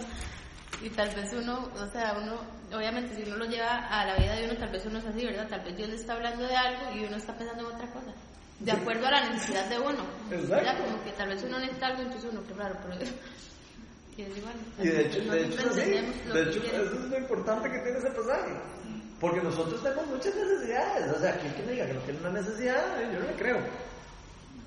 [0.80, 2.39] Y tal vez uno, o sea, uno,
[2.71, 5.26] obviamente si uno lo lleva a la vida de uno, tal vez uno es así,
[5.26, 5.47] ¿verdad?
[5.50, 8.13] Tal vez Dios le está hablando de algo y uno está pensando en otra cosa.
[8.60, 10.04] De acuerdo a la necesidad de uno.
[10.32, 10.84] Exacto.
[10.84, 13.12] Como que tal vez uno necesita algo, entonces uno, claro, pero...
[14.17, 15.80] Y, es igual, y de hecho, de hecho, sí.
[15.82, 18.52] de hecho eso es lo importante que tiene ese pasaje.
[19.20, 21.15] Porque nosotros tenemos muchas necesidades.
[21.15, 23.00] O sea, ¿quién que me diga que no tiene una necesidad?
[23.00, 23.60] Yo no le creo.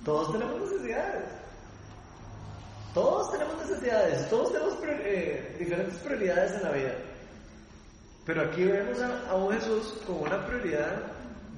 [0.05, 1.25] Todos tenemos necesidades.
[2.95, 6.95] Todos tenemos necesidades, todos tenemos eh, diferentes prioridades en la vida.
[8.27, 11.01] Pero aquí vemos a, un Jesús con una prioridad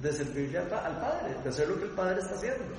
[0.03, 2.75] de servirle al, Padre, de hacer lo que el Padre está haciendo.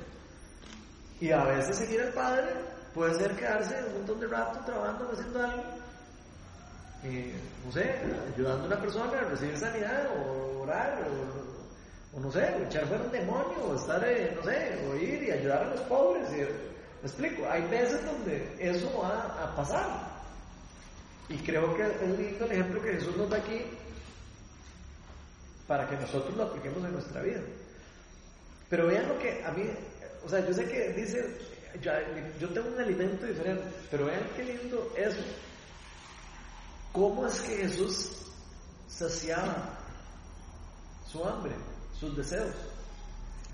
[1.20, 2.52] Y a veces seguir al Padre
[2.92, 5.62] puede ser quedarse un montón de rato trabajando, haciendo algo,
[7.64, 7.94] no sé,
[8.34, 11.02] ayudando a una persona a recibir sanidad, o orar,
[12.14, 15.30] o, no sé, echar fuera un demonio, o estar, eh, no sé, o ir y
[15.30, 16.30] ayudar a los pobres.
[16.30, 17.48] ¿Me explico?
[17.50, 20.14] Hay veces donde eso va a pasar.
[21.28, 23.64] Y creo que es lindo el ejemplo que Jesús nos da aquí
[25.66, 27.40] para que nosotros lo apliquemos en nuestra vida.
[28.68, 29.64] Pero vean lo que a mí,
[30.24, 31.38] o sea, yo sé que dice,
[31.81, 35.22] yo tengo un alimento diferente, pero vean qué lindo eso.
[36.92, 38.12] ¿Cómo es que Jesús
[38.88, 39.79] saciaba
[41.11, 41.53] su hambre,
[41.98, 42.55] sus deseos?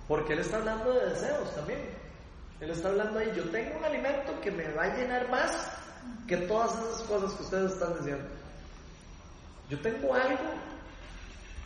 [0.07, 1.81] Porque Él está hablando de deseos también.
[2.61, 5.51] Él está hablando ahí, yo tengo un alimento que me va a llenar más
[6.27, 8.25] que todas esas cosas que ustedes están diciendo.
[9.71, 10.45] Yo tengo algo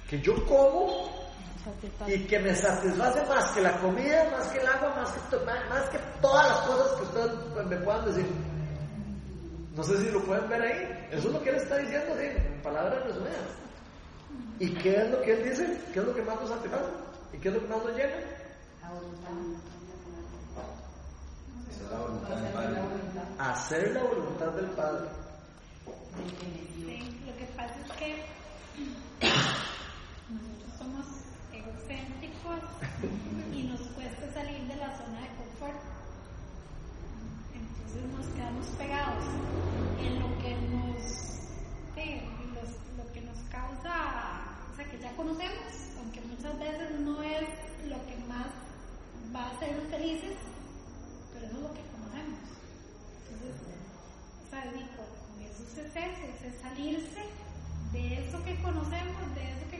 [0.08, 1.14] que yo como
[2.06, 5.88] y que me satisface más que la comida, más que el agua, más que, más,
[5.88, 8.26] que todas las cosas que ustedes me puedan decir.
[9.74, 11.08] No sé si lo pueden ver ahí.
[11.10, 13.64] Eso es lo que él está diciendo, en palabras resumidas.
[14.60, 15.80] ¿Y qué es lo que él dice?
[15.92, 16.92] ¿Qué es lo que más nos satisface?
[17.32, 18.16] ¿Y qué es lo que más nos llena?
[21.70, 22.80] Hacer la voluntad del Padre.
[23.38, 25.08] Hacer la voluntad del Padre.
[26.86, 28.22] Sí, lo que pasa es que
[30.84, 31.06] somos
[31.50, 32.60] egocéntricos
[33.54, 35.80] y nos cuesta salir de la zona de confort.
[37.54, 39.24] Entonces nos quedamos pegados
[39.98, 41.00] en lo que nos,
[42.98, 43.96] lo que nos causa,
[44.72, 47.48] o sea, que ya conocemos, aunque muchas veces no es
[47.88, 48.52] lo que más
[49.34, 50.36] va a hacernos felices,
[51.32, 52.40] pero eso es lo que conocemos.
[53.24, 53.56] Entonces,
[54.44, 55.04] o sea, digo,
[55.48, 57.24] eso es eso, es salirse
[57.94, 59.73] de eso que conocemos, de eso que,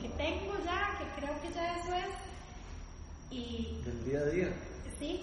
[0.00, 2.10] que, tengo ya, que creo que ya eso es,
[3.30, 4.52] y Del día a día.
[4.98, 5.22] sí,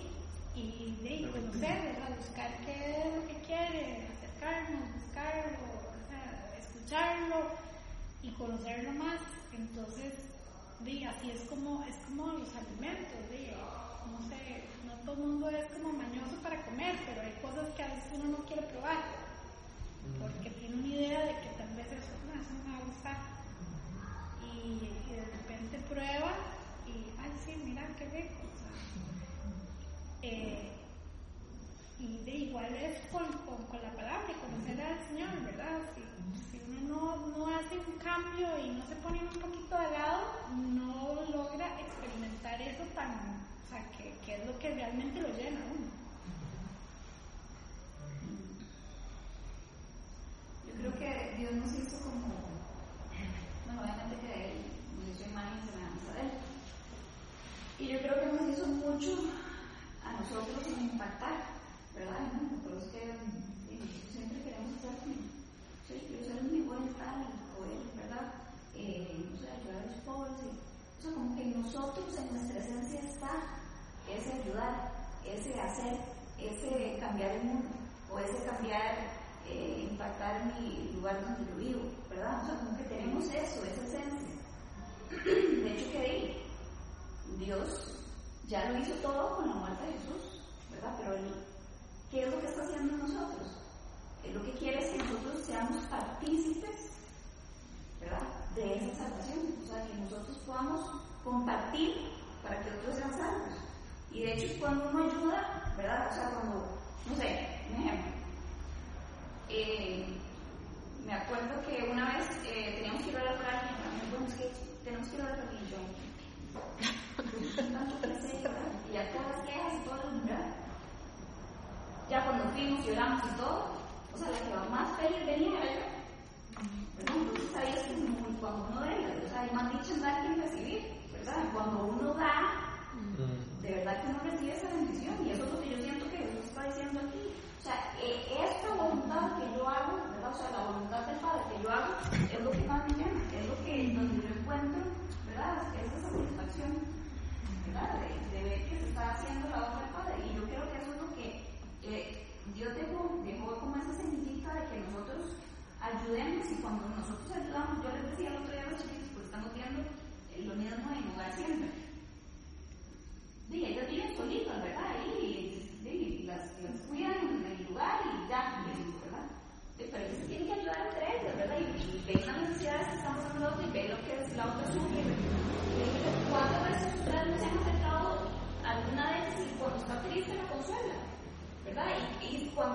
[0.56, 2.18] y de conocer, ¿verdad?
[2.18, 5.60] buscar qué es lo que quiere, acercarnos, buscarlo,
[5.92, 6.26] o sea,
[6.58, 7.52] escucharlo
[8.24, 9.20] y conocerlo más.
[9.54, 10.14] Entonces,
[10.80, 13.52] di, así es como, es como los alimentos, di,
[14.10, 17.84] no sé, no todo el mundo es como mañoso para comer, pero hay cosas que
[17.84, 18.98] a veces uno no quiere probar,
[20.22, 22.88] porque tiene una idea de que tal vez eso, no, eso no me va a
[22.88, 23.18] gustar.
[24.68, 24.80] Y,
[25.16, 26.32] de repente prueba
[26.86, 28.42] y, ay, sí, mira qué rico.
[30.22, 30.72] eh,
[32.00, 35.80] y de igual es con, con, con la palabra y conocer al Señor, ¿verdad?
[35.96, 36.02] Si,
[36.52, 40.22] si uno no, no hace un cambio y no se pone un poquito de lado,
[40.52, 43.10] no logra experimentar eso tan,
[43.66, 45.88] o sea, que, que es lo que realmente lo llena uno.
[50.68, 52.47] Yo creo que Dios nos hizo como,
[53.80, 54.54] obviamente que Él
[54.98, 56.32] nos hizo imagen y semejanza de Él.
[57.80, 59.12] Y yo creo que nos hizo mucho
[60.04, 61.38] a nosotros impactar,
[61.96, 62.37] ¿verdad?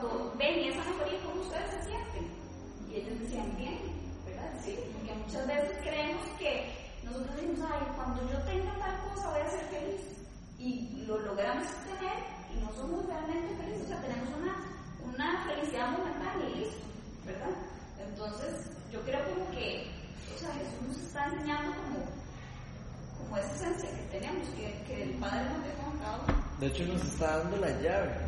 [0.00, 2.24] Cuando ven esa mejoría, ¿cómo ustedes se sienten?
[2.88, 3.78] Y ellos decían, bien,
[4.24, 4.50] ¿verdad?
[4.64, 6.72] Sí, porque muchas veces creemos que
[7.04, 10.00] nosotros decimos, ay, cuando yo tenga tal cosa voy a ser feliz.
[10.58, 12.16] Y lo logramos tener
[12.54, 14.54] y no somos realmente felices, o sea, tenemos una,
[15.12, 16.86] una felicidad momentánea y listo,
[17.26, 17.50] ¿verdad?
[17.98, 19.90] Entonces, yo creo como que,
[20.34, 21.98] o sea, Jesús nos está enseñando como,
[23.18, 25.82] como esa esencia que tenemos, que, que el Padre nos dejó.
[26.60, 28.21] De hecho, nos está dando la llave.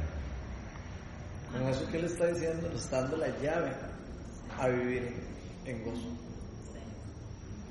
[1.55, 3.71] Con eso que él está diciendo, nos está dando la llave
[4.59, 5.15] a vivir
[5.65, 6.11] en, en gozo.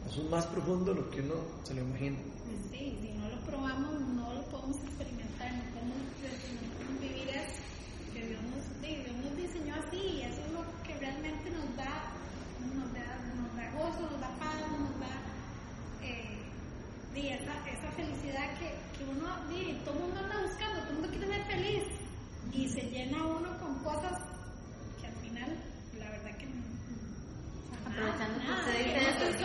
[0.07, 2.17] Eso es más profundo de lo que uno se lo imagina.
[2.47, 5.99] Pues sí, si no lo probamos, no lo podemos experimentar, no podemos,
[7.01, 7.59] vivir eso.
[8.13, 12.07] Que Dios nos, Dios nos diseñó así y eso es lo que realmente nos da,
[12.63, 13.03] nos da,
[13.35, 15.11] nos da gozo, nos da paz, nos da
[16.07, 16.39] eh,
[17.19, 19.27] esa, esa felicidad que, que uno,
[19.83, 22.02] todo el mundo anda buscando, todo el mundo quiere ser feliz
[22.53, 24.19] y se llena uno con cosas
[25.01, 25.57] que al final,
[25.97, 26.61] la verdad que no.
[27.89, 29.41] Aprovechando que usted que dice eso,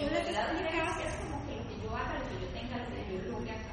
[0.00, 2.88] Yo les explicaba es como que lo que yo haga, lo que yo tenga, lo
[2.90, 3.72] que yo logre acá.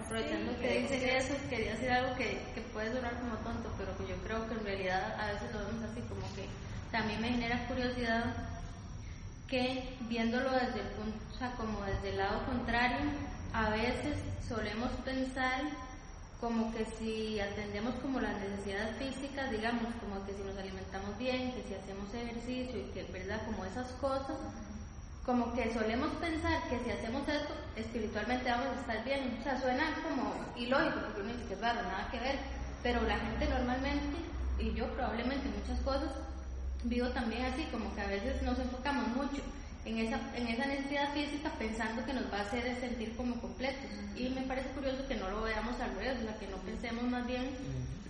[0.00, 3.96] Aprovechando Sí, que dicen eso, quería decir algo que, que puede sonar como tonto, pero
[3.98, 6.46] que yo creo que en realidad a veces lo vemos así, como que
[6.92, 8.34] también me genera curiosidad
[9.48, 13.10] que viéndolo desde el punto, o sea, como desde el lado contrario,
[13.52, 14.16] a veces
[14.48, 15.62] solemos pensar
[16.40, 21.52] como que si atendemos como las necesidades físicas, digamos, como que si nos alimentamos bien,
[21.52, 23.40] que si hacemos ejercicio y que, ¿verdad?
[23.46, 24.36] Como esas cosas,
[25.24, 29.38] como que solemos pensar que si hacemos esto, espiritualmente vamos a estar bien.
[29.40, 32.38] O sea, suena como ilógico, porque uno dice que es raro, nada que ver.
[32.82, 34.16] Pero la gente normalmente,
[34.58, 36.10] y yo probablemente muchas cosas,
[36.84, 39.42] vivo también así, como que a veces nos enfocamos mucho
[39.86, 43.88] en esa, en esa necesidad física pensando que nos va a hacer sentir como completos.
[44.16, 47.04] Y me parece curioso que no lo veamos al revés, o sea, que no pensemos
[47.04, 47.46] más bien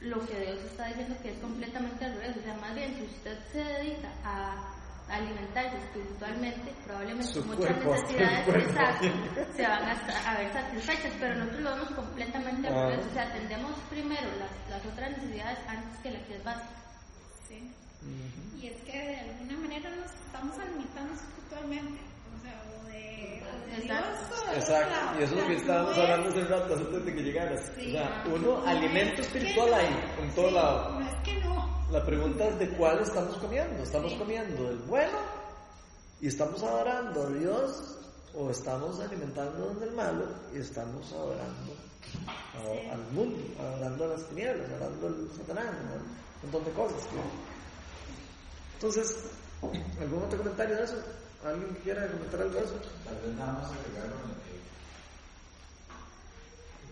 [0.00, 2.36] lo que Dios está diciendo que es completamente al revés.
[2.38, 4.72] O sea, más bien, si usted se dedica a
[5.08, 9.06] alimentarse espiritualmente, probablemente Su muchas cuerpo, necesidades exacto,
[9.54, 12.88] se van a, a ver satisfechas, pero nosotros lo vemos completamente al Ah.
[12.90, 13.06] revés.
[13.10, 16.68] O sea, atendemos primero las, las otras necesidades antes que la que es básica.
[17.48, 17.70] Sí.
[18.60, 22.00] Y es que de alguna manera nos estamos alimentando espiritualmente.
[22.36, 24.34] O sea, o de, o de Exacto.
[24.34, 25.20] Dios Exacto, lado.
[25.20, 27.60] y eso es lo que estábamos hablando hace rato, antes de que llegaras.
[27.76, 29.76] Sí, o sea, ah, uno, no alimento es espiritual no.
[29.76, 29.86] hay
[30.22, 30.90] en todo Sí, lado.
[31.00, 31.76] No es que no.
[31.90, 33.82] La pregunta es de cuál estamos comiendo.
[33.82, 34.18] ¿Estamos Sí.
[34.18, 35.18] comiendo el bueno
[36.20, 37.98] y estamos adorando a Dios
[38.34, 40.24] o estamos alimentándonos del malo
[40.54, 41.72] y estamos adorando
[42.26, 42.88] a- Sí.
[42.90, 45.94] al mundo, adorando a las tinieblas, adorando al Satanás, ¿no?
[45.94, 47.02] un montón de cosas.
[47.12, 47.55] ¿no?
[48.76, 49.16] Entonces,
[50.00, 51.02] ¿algún otro comentario de eso?
[51.44, 52.80] ¿Alguien que quiera comentar algo de eso?
[53.04, 54.56] Tal vez nada más agregaron que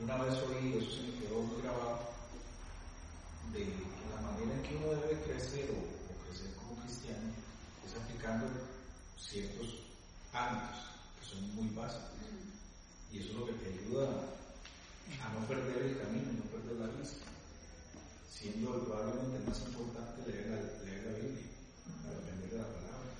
[0.02, 2.00] una vez oí, eso se me quedó muy grabado,
[3.52, 7.32] de que la manera en que uno debe crecer o, o crecer como cristiano
[7.86, 8.46] es aplicando
[9.16, 9.80] ciertos
[10.32, 10.88] hábitos
[11.20, 12.10] que son muy básicos.
[13.12, 16.98] Y eso es lo que te ayuda a no perder el camino, no perder la
[16.98, 17.24] vista.
[18.28, 21.48] Siendo probablemente más importante leer la, leer la Biblia,
[22.02, 23.10] para aprender de la palabra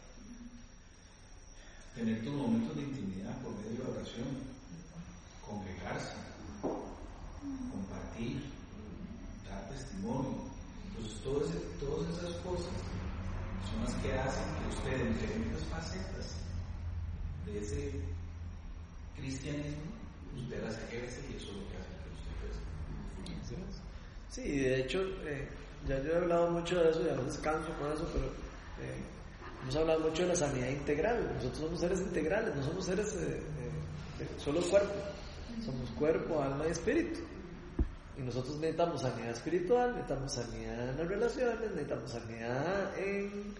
[1.95, 4.27] tener tus momentos de intimidad por medio de la oración,
[5.47, 6.15] congregarse,
[7.71, 8.43] compartir,
[9.49, 10.51] dar testimonio.
[10.89, 12.75] Entonces, todas, todas esas cosas
[13.71, 16.35] son las que hacen que usted en diferentes facetas
[17.47, 17.93] de ese
[19.17, 19.95] cristianismo,
[20.37, 23.83] usted las ejerce y eso es lo que hace que usted crezca.
[24.31, 25.49] Sí, de hecho, eh,
[25.87, 28.27] ya yo he hablado mucho de eso y a veces canso con eso, pero
[28.83, 28.99] eh,
[29.65, 31.33] hemos hablado mucho de la sanidad integral.
[31.37, 34.95] Nosotros somos seres integrales, no somos seres eh, eh, de solo cuerpo.
[35.65, 37.21] Somos cuerpo, alma y espíritu.
[38.19, 43.55] Y nosotros necesitamos sanidad espiritual, necesitamos sanidad en las relaciones, necesitamos sanidad en,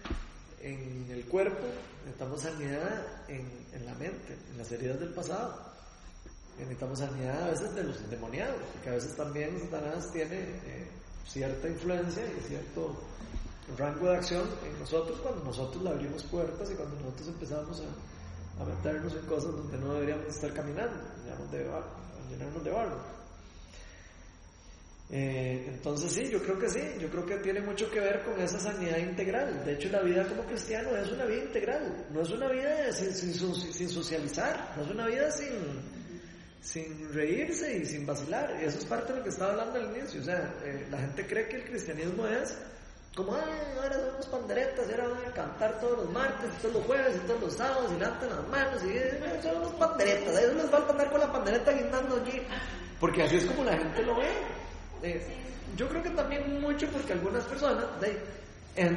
[0.61, 1.65] en el cuerpo,
[2.03, 5.73] necesitamos sanidad en, en la mente, en las heridas del pasado.
[6.59, 10.87] Necesitamos sanidad a veces de los endemoniados, porque a veces también Satanás tiene eh,
[11.25, 12.95] cierta influencia y cierto
[13.77, 19.13] rango de acción en nosotros cuando nosotros abrimos puertas y cuando nosotros empezamos a, meternos
[19.13, 22.05] en cosas donde no deberíamos estar caminando, llenarnos de barro.
[22.29, 22.71] Llenarnos de.
[25.11, 28.39] Eh, entonces sí, yo creo que sí, yo creo que tiene mucho que ver con
[28.41, 29.63] esa sanidad integral.
[29.63, 33.89] De hecho, la vida como cristiano es una vida integral, no es una vida sin
[33.89, 35.51] socializar, no es una vida sin,
[36.61, 38.57] sin reírse y sin vacilar.
[38.59, 40.21] Y eso es parte de lo que estaba hablando al inicio.
[40.21, 42.57] O sea, eh, la gente cree que el cristianismo es
[43.15, 43.41] como, ay,
[43.81, 47.15] ahora son unos panderetas y ahora van a cantar todos los martes, todos los jueves,
[47.15, 50.35] y todos los sábados, y levantan las manos, y son unos panderetas.
[50.35, 52.41] A ellos les falta andar con la pandereta guindando allí.
[52.99, 54.27] Porque así es como la gente lo ve.
[55.03, 55.25] Eh,
[55.77, 58.17] yo creo que también mucho porque algunas personas de,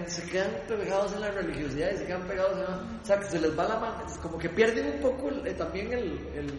[0.09, 3.27] se quedan pegados en la religiosidad y se quedan pegados en la, o sea que
[3.27, 6.53] se les va la mano como que pierden un poco el, eh, también el, el,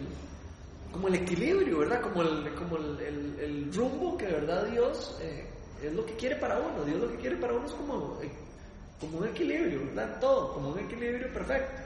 [0.90, 5.49] como el equilibrio verdad como el como el, el rumbo que de verdad Dios eh,
[5.82, 8.30] es lo que quiere para uno Dios lo que quiere para uno es como eh,
[9.00, 11.82] como un equilibrio verdad todo como un equilibrio perfecto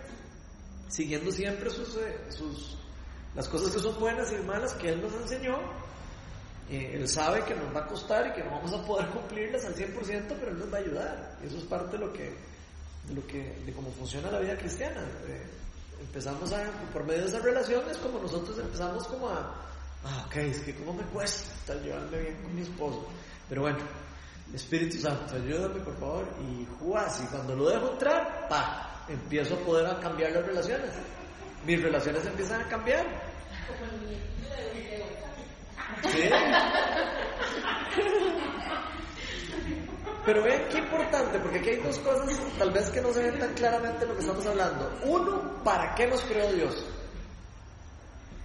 [0.89, 2.79] siguiendo siempre sus eh, sus
[3.35, 5.59] las cosas que son buenas y malas que él nos enseñó
[6.71, 9.65] eh, él sabe que nos va a costar y que no vamos a poder cumplirlas
[9.65, 9.95] al 100%,
[10.41, 11.39] pero Él nos va a ayudar.
[11.45, 12.33] Eso es parte de lo que,
[13.07, 15.03] de lo que, de cómo funciona la vida cristiana.
[15.27, 15.47] Eh,
[16.01, 19.55] empezamos a, por medio de esas relaciones, como nosotros empezamos como a,
[20.05, 23.07] ah, ok, es que cómo me cuesta llevando bien con mi esposo.
[23.49, 23.79] Pero bueno,
[24.53, 26.29] Espíritu Santo, ayúdame por favor.
[26.41, 30.91] Y juas, y cuando lo dejo entrar, pa, empiezo a poder cambiar las relaciones.
[31.67, 33.07] Mis relaciones empiezan a cambiar.
[36.03, 36.29] ¿Sí?
[40.25, 43.39] Pero vean qué importante, porque aquí hay dos cosas tal vez que no se ven
[43.39, 44.91] tan claramente lo que estamos hablando.
[45.05, 46.87] Uno, ¿para qué nos creó Dios?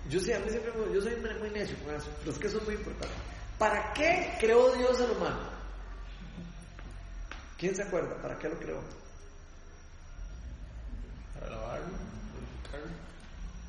[0.09, 2.57] Yo, sí, a mí siempre, yo soy muy necio con eso, pero es que eso
[2.57, 3.13] es muy importante.
[3.59, 5.49] ¿Para qué creó Dios al humano?
[7.57, 8.15] ¿Quién se acuerda?
[8.21, 8.79] ¿Para qué lo creó?
[11.33, 11.87] Para lavarlo,
[12.33, 12.95] purificarlo.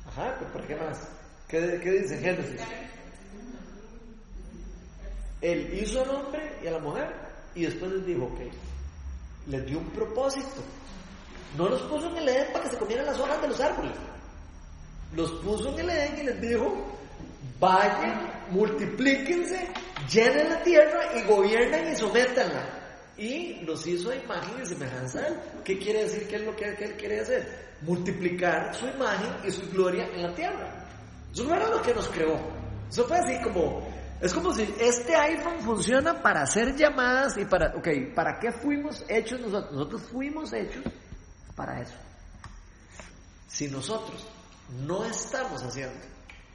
[0.07, 1.07] Ajá, pero ¿para qué más?
[1.49, 2.61] ¿Qué, qué dice Génesis?
[5.41, 7.13] Él hizo al hombre y a la mujer
[7.53, 8.39] y después les dijo, ok,
[9.47, 10.63] les dio un propósito.
[11.57, 13.97] No los puso en el Edén para que se comieran las hojas de los árboles.
[15.13, 16.97] Los puso en el Edén y les dijo,
[17.59, 19.67] vayan, multiplíquense,
[20.11, 22.79] llenen la tierra y gobiernan y sométanla.
[23.17, 25.21] Y los hizo a imagen y semejanza.
[25.63, 26.27] ¿Qué quiere decir?
[26.27, 27.71] ¿Qué es lo que, él quiere hacer?
[27.81, 30.87] Multiplicar su imagen y su gloria en la tierra.
[31.31, 32.39] Eso no era lo que nos creó.
[32.89, 33.87] Eso fue así como,
[34.19, 39.05] es como si este iPhone funciona para hacer llamadas y para, ok, ¿para qué fuimos
[39.07, 39.71] hechos nosotros?
[39.71, 40.83] Nosotros fuimos hechos
[41.55, 41.95] para eso.
[43.47, 44.27] Si nosotros
[44.85, 45.95] no estamos haciendo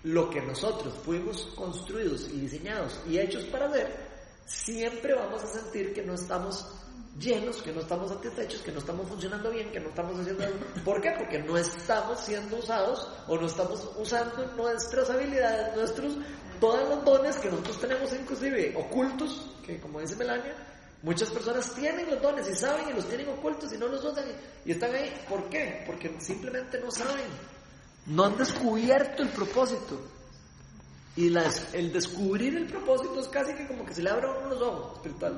[0.07, 3.93] lo que nosotros fuimos construidos y diseñados y hechos para hacer,
[4.45, 6.65] siempre vamos a sentir que no estamos
[7.19, 10.45] llenos, que no estamos satisfechos, que no estamos funcionando bien, que no estamos haciendo.
[10.85, 11.13] ¿Por qué?
[11.19, 16.19] Porque no estamos siendo usados o no estamos usando nuestras habilidades, nuestros,
[16.61, 20.55] todos los dones que nosotros tenemos inclusive ocultos, que como dice Melania,
[21.03, 24.25] muchas personas tienen los dones y saben y los tienen ocultos y no los usan
[24.65, 25.13] y, y están ahí.
[25.29, 25.83] ¿Por qué?
[25.85, 27.56] Porque simplemente no saben.
[28.07, 30.01] No han descubierto el propósito.
[31.17, 34.51] Y las, el descubrir el propósito es casi que como que se le abran uno
[34.51, 35.35] los ojos espiritual.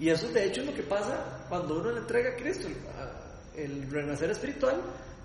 [0.00, 2.68] Y eso de hecho es lo que pasa cuando uno le entrega a Cristo.
[3.54, 4.80] El renacer espiritual,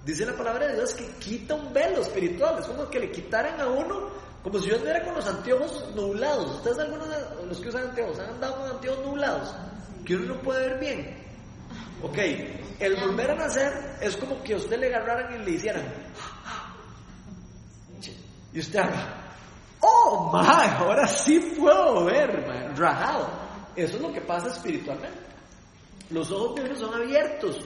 [0.06, 2.60] dice la palabra de Dios que quita un velo espiritual.
[2.60, 4.10] Es como que le quitaran a uno,
[4.44, 6.58] como si yo anduviera con los anteojos nublados.
[6.58, 7.08] Ustedes algunos
[7.48, 9.56] los que usan anteojos han andado con anteojos nublados,
[10.06, 11.18] que uno no puede ver bien.
[12.02, 12.18] Ok,
[12.80, 15.84] el volver a nacer es como que a usted le agarraran y le hicieran.
[18.54, 19.30] Y usted haga.
[19.82, 23.30] Oh, my, ahora sí puedo ver, man, rajado.
[23.76, 25.20] Eso es lo que pasa espiritualmente.
[26.10, 27.62] Los ojos de uno son abiertos.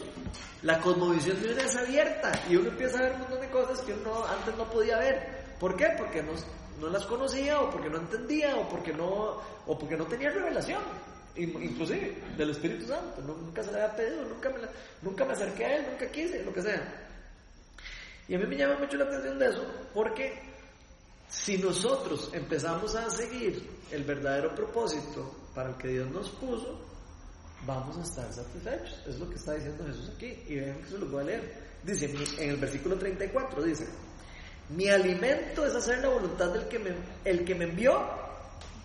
[0.62, 2.32] La cosmovisión de uno es abierta.
[2.50, 5.56] Y uno empieza a ver un montón de cosas que uno antes no podía ver.
[5.60, 5.88] ¿Por qué?
[5.98, 6.34] Porque no,
[6.80, 10.82] no las conocía, o porque no entendía, o porque no, o porque no tenía revelación.
[11.36, 13.22] Inclusive del Espíritu Santo.
[13.22, 14.58] Nunca se le había pedido, nunca me,
[15.02, 17.08] nunca me acerqué a él, nunca quise, lo que sea.
[18.28, 20.53] Y a mí me llama mucho la atención de eso, porque
[21.28, 26.80] si nosotros empezamos a seguir el verdadero propósito para el que Dios nos puso,
[27.66, 29.04] vamos a estar satisfechos.
[29.08, 30.44] Es lo que está diciendo Jesús aquí.
[30.48, 31.64] Y vean que se lo voy a leer.
[31.84, 33.88] Dice en el versículo 34, dice,
[34.70, 36.92] mi alimento es hacer la voluntad del que me,
[37.26, 38.02] el que me envió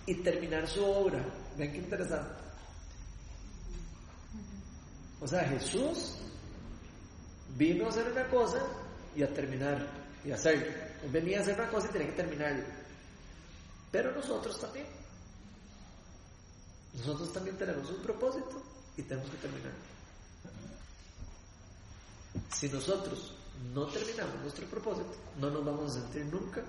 [0.07, 1.24] y terminar su obra.
[1.57, 2.34] Ven qué interesante.
[5.20, 6.16] O sea, Jesús
[7.57, 8.62] vino a hacer una cosa
[9.16, 9.86] y a terminar
[10.24, 10.88] y a hacerlo.
[11.12, 12.64] Venía a hacer una cosa y tenía que terminarlo.
[13.90, 14.86] Pero nosotros también.
[16.94, 18.62] Nosotros también tenemos un propósito
[18.96, 19.78] y tenemos que terminarlo.
[22.55, 23.34] Si nosotros
[23.72, 26.62] no terminamos nuestro propósito, no nos vamos a sentir nunca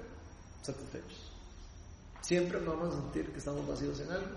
[0.61, 1.31] satisfechos.
[2.21, 4.27] Siempre nos vamos a sentir que estamos vacíos en algo.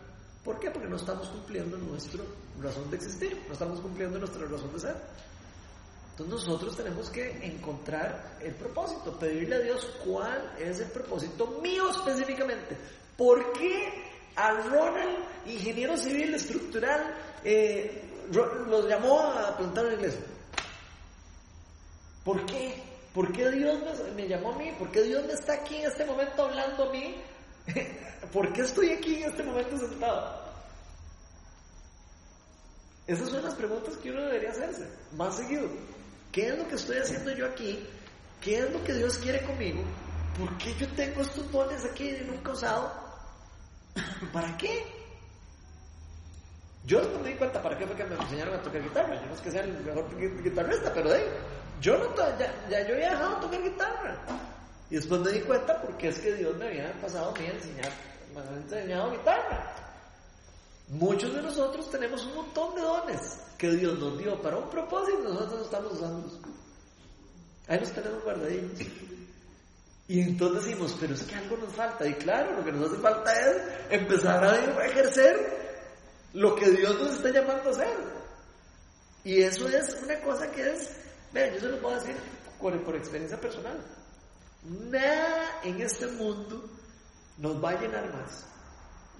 [0.44, 0.70] ¿Por qué?
[0.70, 2.22] Porque no estamos cumpliendo nuestra
[2.60, 4.96] razón de existir, no estamos cumpliendo nuestra razón de ser.
[6.12, 11.90] Entonces nosotros tenemos que encontrar el propósito, pedirle a Dios cuál es el propósito mío
[11.90, 12.76] específicamente.
[13.16, 20.20] ¿Por qué a Ronald, ingeniero civil estructural, eh, los llamó a plantar una iglesia?
[22.24, 22.82] ¿Por qué?
[23.14, 23.78] ¿Por qué Dios
[24.14, 24.70] me, llamó a mí?
[24.78, 27.16] ¿Por qué Dios me está aquí en este momento hablando a mí?
[28.32, 30.42] ¿Por qué estoy aquí en este momento sentado?
[33.06, 34.86] Esas son las preguntas que uno debería hacerse
[35.16, 35.68] más seguido.
[36.32, 37.86] ¿Qué es lo que estoy haciendo yo aquí?
[38.40, 39.82] ¿Qué es lo que Dios quiere conmigo?
[40.38, 42.90] ¿Por qué yo tengo estos dones aquí y nunca usado?
[44.32, 44.82] ¿Para qué?
[46.86, 49.14] Yo no me di cuenta para qué fue me enseñaron a tocar guitarra.
[49.20, 51.22] Yo no es que sea el mejor guitarrista, pero de
[51.82, 54.18] yo no ya, ya yo había dejado de tocar guitarra.
[54.90, 57.52] Y después me di cuenta porque es que Dios me había pasado a mí a
[57.52, 57.92] enseñar,
[58.34, 59.81] me había enseñado guitarra.
[60.88, 65.20] Muchos de nosotros tenemos un montón de dones que Dios nos dio para un propósito
[65.20, 66.40] y nosotros estamos usándolos.
[67.68, 68.72] Ahí los tenemos guardadillos.
[70.08, 72.06] Y entonces decimos, pero es que algo nos falta.
[72.06, 73.56] Y claro, lo que nos hace falta es
[73.90, 75.62] empezar a ejercer
[76.34, 77.96] lo que Dios nos está llamando a hacer.
[79.24, 80.90] Y eso es una cosa que es,
[81.32, 82.16] vean, yo se lo puedo decir
[82.60, 83.78] por, por experiencia personal.
[84.64, 86.68] Nada en este mundo
[87.38, 88.44] nos va a llenar más.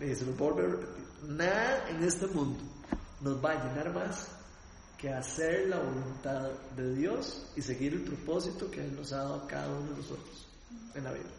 [0.02, 1.04] Y se lo puedo volver a repetir.
[1.28, 2.58] Nada en este mundo
[3.20, 4.28] nos va a llenar más
[4.98, 9.46] que hacer la voluntad de Dios y seguir el propósito que nos ha dado a
[9.46, 10.48] cada uno de nosotros
[10.94, 11.30] en la vida.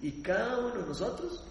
[0.00, 1.42] Y cada uno de nosotros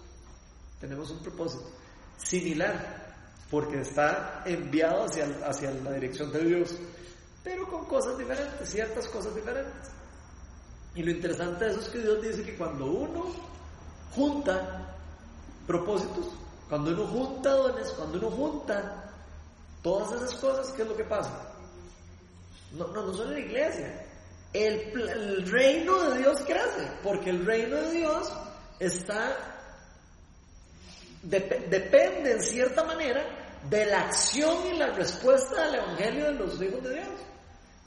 [0.80, 1.70] tenemos un propósito
[2.16, 3.14] similar,
[3.50, 6.76] porque está enviado hacia, hacia la dirección de Dios,
[7.44, 9.90] pero con cosas diferentes, ciertas cosas diferentes.
[10.94, 13.26] Y lo interesante de eso es que Dios dice que cuando uno
[14.14, 14.85] junta
[15.66, 16.26] propósitos,
[16.68, 19.12] cuando uno junta dones, cuando uno junta
[19.82, 21.52] todas esas cosas, ¿qué es lo que pasa?
[22.72, 24.06] No, no, no en la iglesia,
[24.52, 28.32] el, reino de Dios crece, porque el reino de Dios
[28.78, 29.36] está,
[31.22, 33.24] depende en cierta manera
[33.68, 37.08] de la acción y la respuesta al Evangelio de los hijos de Dios.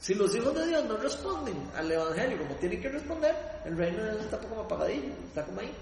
[0.00, 3.34] Si los hijos de Dios no responden al Evangelio como tienen que responder,
[3.66, 5.74] el reino de Dios está como apagadillo, está como ahí.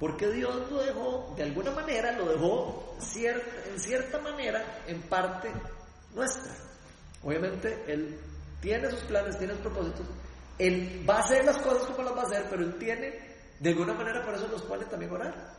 [0.00, 5.50] Porque Dios lo dejó, de alguna manera, lo dejó en cierta manera, en parte
[6.14, 6.52] nuestra.
[7.22, 8.18] Obviamente, Él
[8.60, 10.06] tiene sus planes, tiene sus propósitos.
[10.58, 13.12] Él va a hacer las cosas como las va a hacer, pero Él tiene,
[13.60, 15.54] de alguna manera, por eso nos pone también a orar.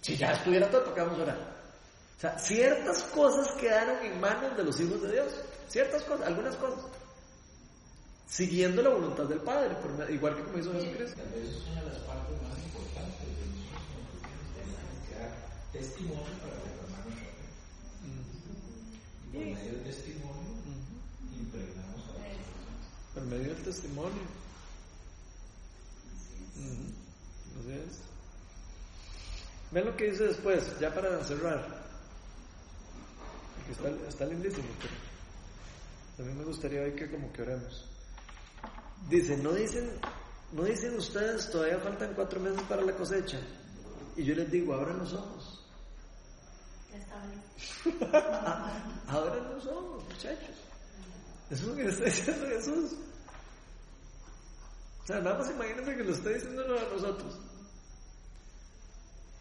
[0.00, 1.62] Si ya estuviera todo, ¿por qué vamos a orar?
[2.16, 5.32] O sea, ciertas cosas quedaron en manos de los hijos de Dios.
[5.68, 6.84] Ciertas cosas, algunas cosas.
[8.26, 9.76] Siguiendo la voluntad del Padre,
[10.08, 11.20] igual que como hizo Jesucristo.
[11.34, 15.30] Es una de las partes más importantes de nosotros tenemos que dar
[15.72, 17.48] testimonio para reformar nuestra fe.
[19.24, 20.52] Y por medio del testimonio
[21.38, 23.14] impregnamos a las personas.
[23.14, 24.22] Por medio del testimonio.
[27.58, 28.00] Así es.
[29.70, 31.82] Ven lo que dice después, ya para cerrar.
[33.70, 34.92] Está, está lindísimo, pero
[36.16, 37.88] también me gustaría hoy que como que oremos.
[39.08, 39.90] Dice, no dicen,
[40.52, 43.40] no dicen ustedes, todavía faltan cuatro meses para la cosecha.
[44.16, 45.61] Y yo les digo, abran los ojos.
[49.08, 50.56] Abran los ojos, muchachos.
[51.50, 52.92] Eso es lo que le está diciendo Jesús.
[55.02, 57.38] O sea, nada más imagínense que lo está diciendo a nosotros.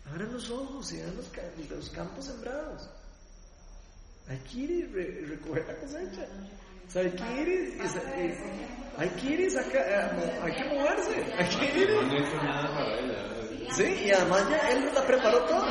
[0.10, 2.90] Abran los ojos y vean los, los campos sembrados.
[4.28, 6.28] Hay que ir y re, recoger la cosecha.
[6.88, 8.38] O sea, hay que ir y, y,
[8.98, 11.90] hay que ir y sacar, eh, hay que moverse, hay que ir.
[11.90, 13.42] No ella.
[13.74, 15.66] Sí, y además ya él la preparó todo.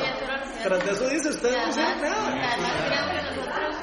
[0.63, 2.53] Tras de eso dice, ustedes no hicieron nada.
[2.53, 3.75] Además creo que nosotros,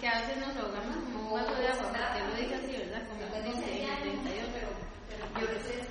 [0.00, 3.08] que a veces nos ahogamos como un vaso de agua, porque lo dice así, ¿verdad?
[3.08, 4.68] Como el 38, pero
[5.40, 5.90] yo creo que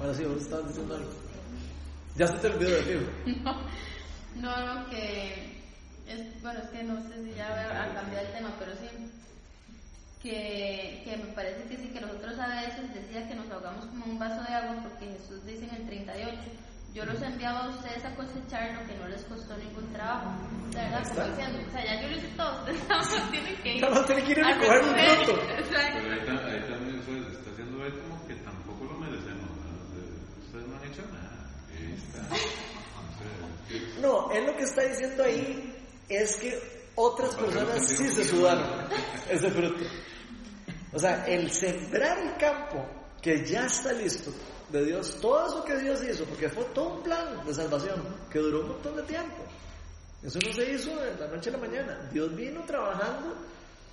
[0.00, 1.10] Ahora sí, vos estabas diciendo algo.
[2.16, 3.12] Ya se te olvidó de libro.
[4.36, 5.60] No, no, que
[6.06, 8.86] es, bueno, es que no sé si ya voy a cambiar el tema, pero sí,
[10.22, 14.04] que, que me parece que sí, que nosotros a veces decía que nos ahogamos como
[14.04, 16.38] un vaso de agua, porque Jesús dice en el 38,
[16.94, 20.30] yo los enviaba a ustedes a cosechar lo que no les costó ningún trabajo.
[20.68, 21.08] O sea, ¿verdad?
[21.14, 23.80] Como diciendo, o sea, ya yo lo hice todo, ustedes nada más tienen que ir.
[23.82, 25.40] Nada más tienen que ir a recoger un fruto.
[25.70, 29.48] Pero ahí, ta- ahí también se está haciendo ver como que tampoco lo merecemos.
[29.50, 30.44] ¿no?
[30.44, 31.48] Ustedes no han hecho nada.
[31.70, 32.20] Ahí está.
[33.20, 35.74] Entonces, ¿qué- No, él lo que está diciendo ahí
[36.08, 38.86] es que otras personas sí se sudaron
[39.30, 39.84] ese fruto.
[40.92, 42.84] O sea, el sembrar el campo
[43.22, 44.32] que ya está listo
[44.70, 48.38] de Dios, todo eso que Dios hizo, porque fue todo un plan de salvación que
[48.38, 49.42] duró un montón de tiempo.
[50.22, 52.08] Eso no se hizo de la noche a la mañana.
[52.12, 53.34] Dios vino trabajando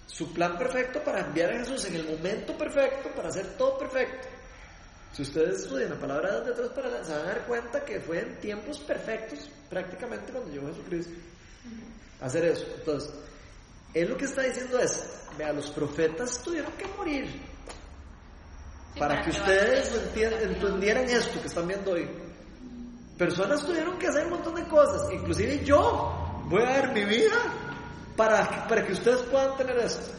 [0.06, 4.28] su plan perfecto para enviar a Jesús en el momento perfecto, para hacer todo perfecto.
[5.14, 8.20] Si ustedes estudian la palabra de atrás para se van a dar cuenta que fue
[8.20, 11.14] en tiempos perfectos, prácticamente cuando llegó Jesucristo,
[12.22, 12.66] hacer eso.
[12.78, 13.14] Entonces,
[13.94, 17.26] él lo que está diciendo es, vea, los profetas tuvieron que morir
[18.94, 19.94] Sí, para que ustedes
[20.42, 22.10] entendieran esto que están viendo hoy.
[23.18, 27.36] Personas tuvieron que hacer un montón de cosas, inclusive yo voy a dar mi vida
[28.16, 30.12] para, para que ustedes puedan tener esto.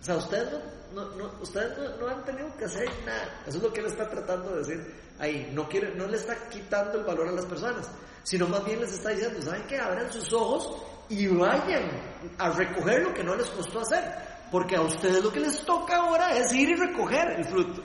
[0.00, 0.48] O sea, ustedes
[0.94, 3.42] no, no, no- ustedes no, no han tenido que hacer nada.
[3.46, 5.50] Eso es lo que él está tratando de decir ahí.
[5.54, 7.88] No, quiere, no le está quitando el valor a las personas,
[8.22, 9.78] sino más bien les está diciendo, ¿saben qué?
[9.78, 11.90] Abran sus ojos y vayan
[12.38, 14.02] a recoger lo que no les costó hacer.
[14.50, 17.82] Porque a ustedes lo que les toca ahora es ir y recoger el fruto.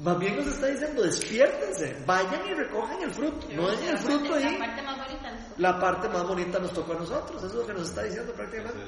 [0.00, 3.46] Más bien nos está diciendo, despiértense, vayan y recojan el fruto.
[3.54, 4.58] No dejen el fruto La ahí.
[4.58, 5.54] parte más bonita.
[5.58, 7.36] la parte más bonita nos tocó a nosotros.
[7.36, 8.80] Eso es lo que nos está diciendo prácticamente.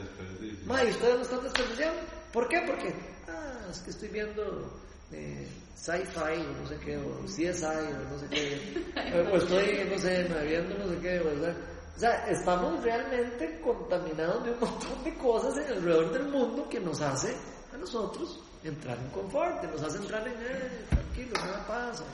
[0.66, 2.00] Ma, y ustedes no están desperdiciando.
[2.32, 2.64] ¿Por qué?
[2.66, 2.94] Porque,
[3.28, 4.72] ah, es que estoy viendo
[5.14, 9.98] eh, sci-fi o no sé qué, o CSI o no sé qué, o estoy, no
[9.98, 11.56] sé, viendo no sé qué, ¿verdad?
[11.96, 16.80] O sea, estamos realmente contaminados de un montón de cosas en alrededor del mundo que
[16.80, 17.36] nos hace
[17.72, 22.04] a nosotros entrar en confort, nos hace entrar en, eh, tranquilo, nada pasa.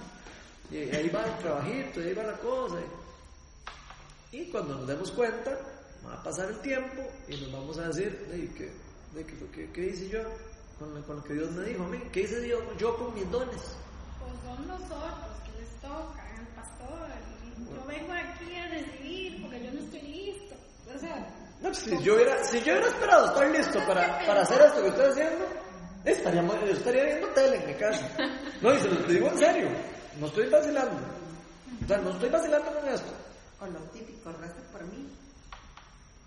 [0.70, 2.76] Y ahí va el trabajito, y ahí va la cosa.
[4.32, 5.58] Y cuando nos demos cuenta,
[6.06, 8.70] va a pasar el tiempo y nos vamos a decir, ¿qué,
[9.54, 10.20] qué, qué hice yo
[10.80, 11.98] con, lo que Dios me dijo a mí?
[12.10, 13.76] ¿Qué hice Dios, yo con mis dones?
[14.18, 17.08] Pues son nosotros que les toca, el pastor.
[17.74, 20.54] Yo vengo aquí a recibir porque yo no estoy listo.
[20.94, 21.16] O sea,
[21.60, 24.82] no, pues, si, yo hubiera, si yo hubiera esperado estar listo para, para hacer esto
[24.82, 25.46] que estoy haciendo,
[26.04, 28.10] estaría, yo estaría viendo tele en mi casa.
[28.62, 29.68] No, y se lo digo en serio,
[30.18, 31.00] no estoy vacilando.
[31.84, 33.12] O sea, no estoy vacilando con esto.
[33.60, 34.30] O lo típico.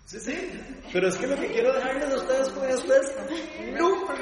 [0.06, 0.60] Sí, sí,
[0.92, 3.12] pero es que lo que quiero dejarles a ustedes con esto es,
[3.72, 4.14] nunca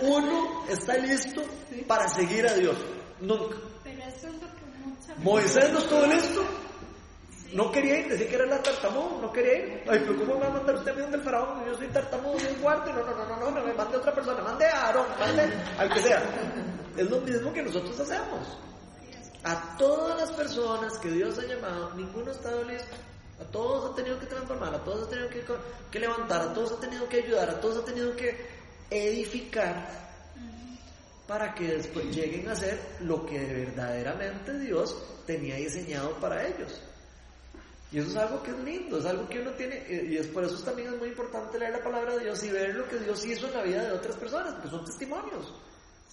[0.00, 1.42] uno está listo
[1.86, 2.76] para seguir a Dios.
[3.20, 3.56] Nunca.
[3.84, 6.44] Pero eso es lo que mucha Moisés no estuvo listo.
[7.52, 9.82] No quería ir, decía que era la tartamudo, no quería ir.
[9.88, 11.66] Ay, pero ¿cómo me va a mandar usted a mí donde el faraón?
[11.66, 12.92] Yo soy tartamudo de un cuarto.
[12.92, 15.52] No, no, no, no, no, no, me mande a otra persona, mande a Aarón, mande
[15.78, 16.22] al que sea.
[16.96, 18.58] Es lo mismo que nosotros hacemos.
[19.42, 22.96] A todas las personas que Dios ha llamado, ninguno ha estado listo.
[23.40, 25.42] A todos ha tenido que transformar, a todos ha tenido que,
[25.90, 28.36] que levantar, a todos ha tenido que ayudar, a todos ha tenido que
[28.90, 30.00] edificar
[31.26, 36.80] para que después lleguen a ser lo que verdaderamente Dios tenía diseñado para ellos.
[37.92, 40.44] Y eso es algo que es lindo, es algo que uno tiene, y es por
[40.44, 43.24] eso también es muy importante leer la palabra de Dios y ver lo que Dios
[43.24, 45.54] hizo en la vida de otras personas, porque son testimonios,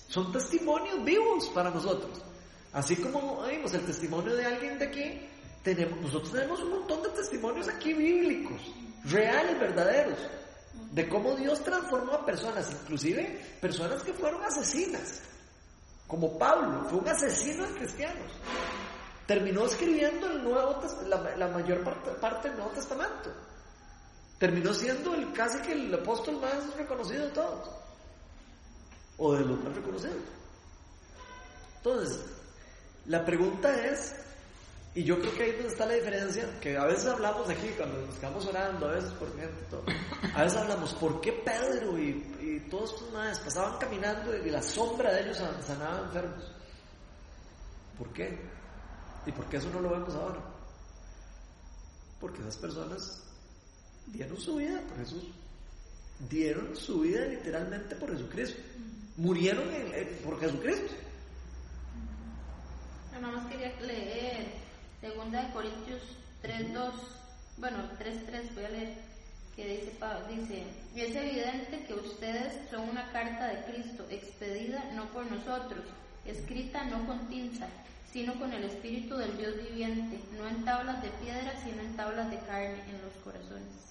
[0.07, 2.21] son testimonios vivos para nosotros.
[2.73, 5.29] Así como vimos el testimonio de alguien de aquí,
[5.75, 8.61] tenemos, nosotros tenemos un montón de testimonios aquí bíblicos,
[9.03, 10.17] reales, verdaderos,
[10.91, 15.21] de cómo Dios transformó a personas, inclusive personas que fueron asesinas,
[16.07, 18.31] como Pablo, fue un asesino de cristianos.
[19.25, 23.29] Terminó escribiendo el Nuevo, la, mayor parte, del Nuevo Testamento.
[24.39, 27.69] Terminó siendo el, casi que el apóstol más reconocido de todos.
[29.17, 30.15] O de los más reconocidos.
[31.77, 32.21] Entonces,
[33.07, 34.15] la pregunta es,
[34.97, 38.47] y yo creo que ahí está la diferencia, que a veces hablamos aquí, cuando quedamos
[38.47, 39.83] orando, a veces por gente, todo,
[40.33, 45.13] a veces hablamos, ¿por qué Pedro y, todos estos madres pasaban caminando y la sombra
[45.13, 46.51] de ellos sanaban enfermos?
[47.95, 48.39] ¿Por qué?
[49.27, 50.41] ¿Y por qué eso no lo vemos ahora?
[52.19, 53.23] Porque esas personas
[54.07, 55.25] dieron su vida por Jesús.
[56.27, 58.59] Dieron su vida literalmente por Jesucristo.
[59.17, 59.69] Murieron
[60.25, 60.95] por Jesucristo.
[63.11, 64.66] Nada más quería leer
[65.15, 66.01] 2 de Corintios
[66.43, 66.91] 3.2,
[67.57, 68.93] bueno 3.3 voy a leer,
[69.55, 69.91] que dice,
[70.29, 70.63] dice,
[70.95, 75.83] es evidente que ustedes son una carta de Cristo, expedida no por nosotros,
[76.25, 77.67] escrita no con tinta,
[78.11, 82.29] sino con el Espíritu del Dios viviente, no en tablas de piedra, sino en tablas
[82.29, 83.87] de carne en los corazones.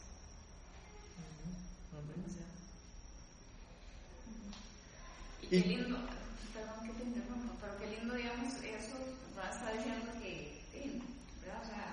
[5.43, 5.99] Y qué lindo,
[6.53, 8.97] perdón que te interrumpa, pero qué lindo, digamos, eso
[9.39, 10.65] va a estar diciendo que,
[11.41, 11.63] ¿verdad?
[11.63, 11.87] O sea,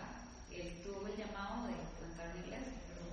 [0.52, 3.06] él tuvo el llamado de plantar la iglesia, pero...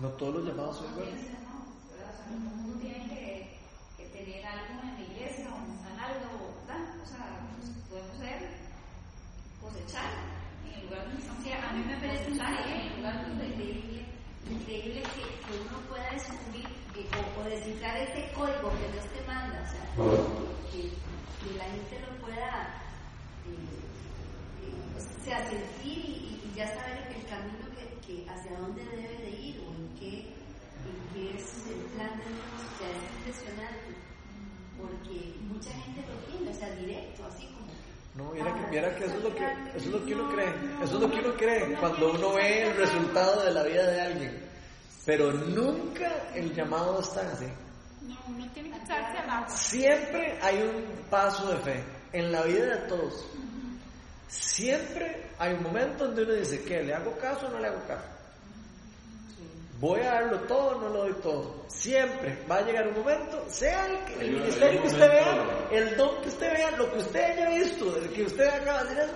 [0.00, 1.14] No todos los llamados son iguales.
[1.20, 3.58] O sea, todo el mundo tiene que,
[3.96, 6.96] que tener algo en la iglesia o en algo, ¿verdad?
[7.02, 7.40] O sea,
[7.90, 8.60] podemos ser
[9.60, 10.08] cosechar
[10.64, 11.44] en el lugar donde estamos.
[11.44, 14.06] a mí me parece en el lugar donde increíble,
[14.48, 19.60] increíble que, que, uno pueda descubrir o, o, descifrar este código que Dios te manda,
[19.60, 19.84] o sea,
[20.72, 20.96] que,
[21.44, 22.72] que la gente lo pueda
[23.46, 23.68] eh,
[24.64, 29.18] eh, o sea, sentir y, y, ya saber el camino que, que, hacia dónde debe
[29.18, 29.79] de ir o en
[30.10, 30.16] qué,
[30.88, 33.94] en qué es el plan de Dios, o sea, es impresionante
[34.76, 37.70] porque mucha gente lo tiene, o sea, directo, así como
[38.16, 40.48] no, mira que, mira que eso es lo que, eso es lo que uno cree,
[40.82, 44.00] eso es lo que uno cree cuando uno ve el resultado de la vida de
[44.00, 44.50] alguien.
[45.06, 47.46] Pero nunca el llamado está así.
[48.02, 52.76] No, uno tiene que echarse al Siempre hay un paso de fe en la vida
[52.76, 53.26] de todos.
[54.26, 56.82] Siempre hay un momento donde uno dice, ¿qué?
[56.82, 58.04] ¿Le hago caso o no le hago caso?
[59.80, 61.64] Voy a darlo todo, no lo doy todo.
[61.68, 66.20] Siempre va a llegar un momento, sea el, el ministerio que usted vea, el don
[66.22, 69.14] que usted vea, lo que usted haya visto, el que usted acaba de decir eso,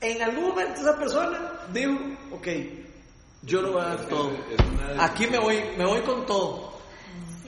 [0.00, 1.92] en algún momento esa persona dijo,
[2.32, 2.48] ok,
[3.42, 4.32] yo lo voy a dar todo.
[4.98, 6.72] Aquí me voy, me voy con todo.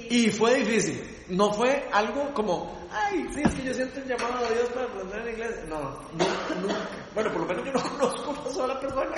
[0.08, 1.17] Y fue difícil.
[1.30, 4.86] No fue algo como, ay, sí, es que yo siento un llamado a Dios para
[4.86, 5.56] aprender en inglés.
[5.68, 6.88] No, nunca, nunca.
[7.14, 9.14] Bueno, por lo menos yo no conozco una sola persona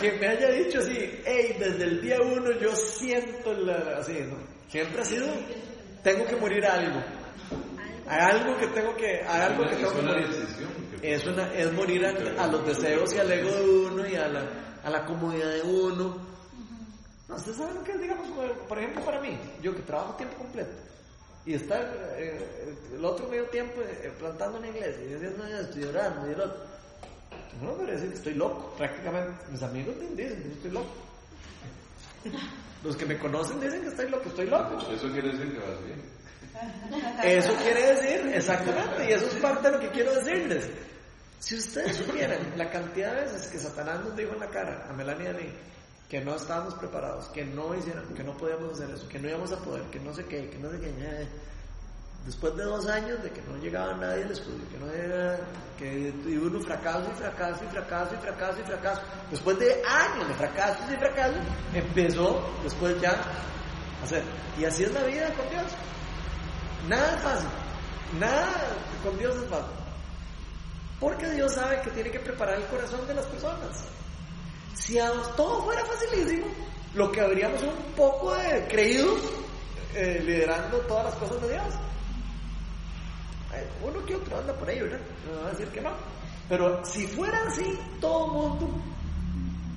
[0.00, 4.36] que me haya dicho así, hey, desde el día uno yo siento la, así, ¿no?
[4.68, 5.26] Siempre ha sido,
[6.02, 7.00] tengo que morir a algo.
[8.06, 10.48] Hay algo que tengo que, hay algo que Es tengo que morir.
[11.02, 14.28] Es, una, es morir a, a los deseos y al ego de uno y a
[14.28, 16.34] la, a la comodidad de uno.
[17.28, 18.26] No, ¿Ustedes saben lo que es, digamos,
[18.68, 19.38] por ejemplo, para mí?
[19.62, 20.72] Yo que trabajo tiempo completo
[21.46, 21.82] y estar
[22.16, 26.28] eh, el otro medio tiempo eh, plantando en la iglesia y diciendo esto y orando
[26.28, 26.74] y el otro.
[27.62, 29.44] No me decir que estoy loco, prácticamente.
[29.50, 30.90] Mis amigos me dicen que estoy loco.
[32.84, 34.78] Los que me conocen dicen que estoy loco, estoy loco.
[34.90, 36.14] Eso quiere decir que vas bien.
[37.24, 40.70] Eso quiere decir, exactamente, y eso es parte de lo que quiero decirles.
[41.40, 44.92] Si ustedes supieran la cantidad de veces que Satanás nos dijo en la cara, a
[44.92, 45.52] Melania y a mí,
[46.14, 49.50] que no estábamos preparados, que no hicieran, que no podíamos hacer eso, que no íbamos
[49.50, 51.26] a poder, que no sé qué, que no sé qué,
[52.24, 55.40] después de dos años de que no llegaba nadie al estudio, que no era,
[55.76, 60.28] que y uno fracaso y fracaso y fracaso y fracaso y fracaso, después de años
[60.28, 61.40] de fracasos y fracasos,
[61.74, 64.22] empezó después ya a hacer.
[64.56, 65.66] Y así es la vida con Dios.
[66.88, 67.48] Nada es fácil.
[68.20, 68.52] Nada
[69.02, 69.76] con Dios es fácil.
[71.00, 73.93] Porque Dios sabe que tiene que preparar el corazón de las personas.
[74.74, 74.98] Si
[75.36, 76.46] todo fuera facilísimo,
[76.94, 79.20] lo que habríamos es un poco de creídos
[79.94, 81.64] eh, liderando todas las cosas de Dios.
[83.82, 84.98] Uno que otro anda por ahí, ¿verdad?
[85.26, 85.90] No va a decir que no.
[86.48, 88.82] Pero si fuera así, todo el mundo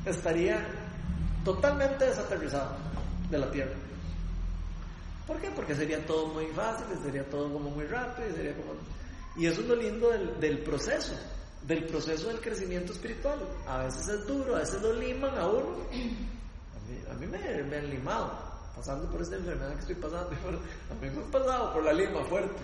[0.06, 0.66] estaría
[1.46, 2.76] totalmente desaterrizado
[3.30, 3.76] de la tierra.
[5.28, 5.50] ¿Por qué?
[5.52, 8.74] Porque sería todo muy fácil, sería todo como muy rápido, sería como...
[9.36, 11.14] Y eso es lo lindo del proceso,
[11.68, 13.40] del proceso del crecimiento espiritual.
[13.68, 15.76] A veces es duro, a veces lo liman a uno.
[15.92, 18.32] A mí, a mí me, me han limado,
[18.76, 20.30] pasando por esta enfermedad que estoy pasando.
[20.90, 22.62] A mí me han pasado por la lima fuerte.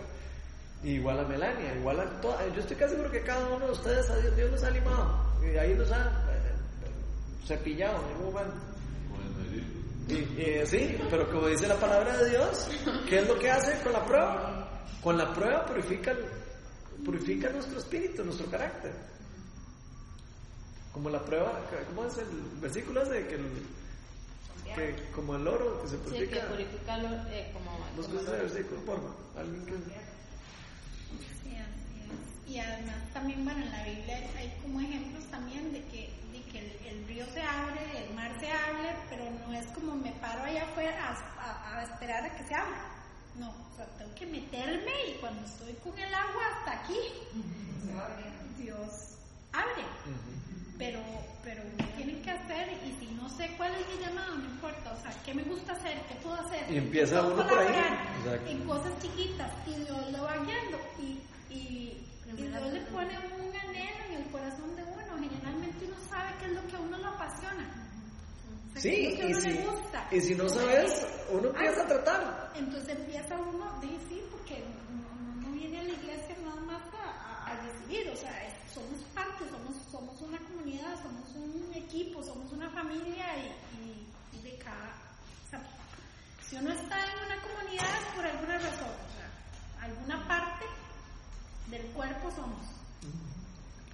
[0.83, 4.17] Igual a Melania, igual a yo estoy casi seguro que cada uno de ustedes, a
[4.17, 5.17] Dios, nos ha limado.
[5.41, 8.55] Y ahí nos ha eh, cepillado en algún momento.
[10.09, 12.67] Y, sí, pero como dice la palabra de Dios,
[13.07, 14.69] ¿qué es lo que hace con la prueba?
[15.01, 16.13] Con la prueba purifica,
[17.05, 18.91] purifica nuestro espíritu, nuestro carácter.
[20.93, 22.27] Como la prueba, ¿cómo es el
[22.61, 23.27] versículo ese?
[23.27, 23.67] Que, el-
[24.75, 26.47] que como el oro que se Sí, que purifica.
[26.47, 28.21] purifica lo, eh, como...
[28.21, 29.15] Ese versículo, por favor.
[29.37, 29.71] Alguien que...
[29.73, 32.51] Sí, así es.
[32.51, 36.41] Y además también, bueno, en la Biblia hay, hay como ejemplos también de que, de
[36.51, 40.11] que el, el río se abre, el mar se abre, pero no es como me
[40.13, 42.89] paro allá afuera a, a- a esperar a que se abra.
[43.39, 46.99] No, o sea, tengo que meterme y cuando estoy con el agua hasta aquí,
[48.57, 49.17] Dios
[49.51, 49.83] abre.
[50.77, 50.99] Pero,
[51.43, 54.91] pero uno tiene que hacer y si no sé cuál es mi llamado, no importa,
[54.91, 56.01] o sea, ¿qué me gusta hacer?
[56.07, 56.69] ¿Qué puedo hacer?
[56.69, 57.75] Y empieza ¿Puedo uno por ahí.
[58.47, 61.21] En cosas chiquitas y Dios lo va guiando y,
[61.53, 65.17] y, y Dios le pone un anhelo en el corazón de uno.
[65.19, 67.82] Generalmente uno sabe qué es lo que a uno lo apasiona.
[68.75, 68.89] Sí,
[69.21, 70.07] y si, gusta.
[70.11, 72.51] y si no sabes, uno empieza a tratar.
[72.55, 77.51] Entonces empieza uno, sí, sí, porque uno no viene a la iglesia nada más a,
[77.51, 78.33] a- recibir, o sea,
[78.73, 84.41] somos parte, somos, somos una comunidad, somos un equipo, somos una familia y, y- y
[84.41, 84.89] de cada...
[85.45, 85.61] o sea,
[86.49, 90.65] si uno está en una comunidad es por alguna razón, o sea, alguna parte
[91.69, 92.65] del cuerpo somos.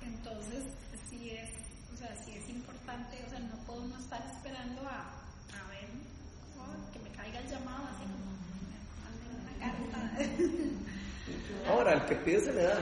[0.03, 0.63] Entonces,
[1.09, 1.49] sí es,
[1.99, 5.11] sea, sí es importante, o sea, no puedo uno estar esperando a,
[5.53, 5.89] a ver
[6.57, 8.31] oh, que me caiga el llamado así como
[9.43, 9.99] una carta.
[11.69, 12.79] Ahora, el que pide se le da.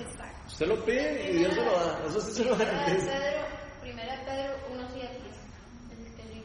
[0.00, 0.38] Exacto.
[0.48, 1.98] Usted lo pide y Dios se lo da.
[2.08, 3.12] Eso sí se lo Primera de garantiza.
[3.12, 3.42] Pedro,
[3.82, 5.02] primera de Pedro 1.7.
[5.92, 6.44] Es el que leí.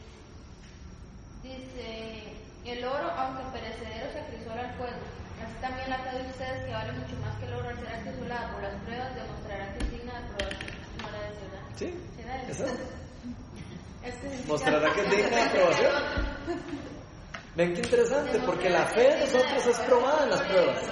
[1.42, 1.88] Dice,
[2.66, 5.00] el oro, aunque perecedero, se acrisola al fuego.
[5.38, 7.88] Así también la fe de ustedes, que vale mucho más que el oro, al ser
[7.94, 10.72] acrisolada por las pruebas, demostrará que es digna de aprobación.
[10.98, 11.62] No la de ciudad.
[11.78, 12.64] Sí, ¿Será eso?
[12.66, 12.74] eso.
[14.04, 15.92] Este significa- Mostrará que es digna de aprobación.
[17.54, 20.86] Ven qué interesante, porque la fe de nosotros es probada en las pruebas.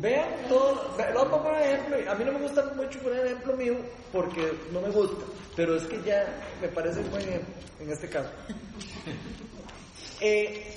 [0.00, 3.76] Vean todo, voy a poner ejemplo, a mí no me gusta mucho poner ejemplo mío
[4.10, 6.26] porque no me gusta, pero es que ya
[6.60, 8.30] me parece un buen ejemplo en este caso.
[10.22, 10.74] Eh,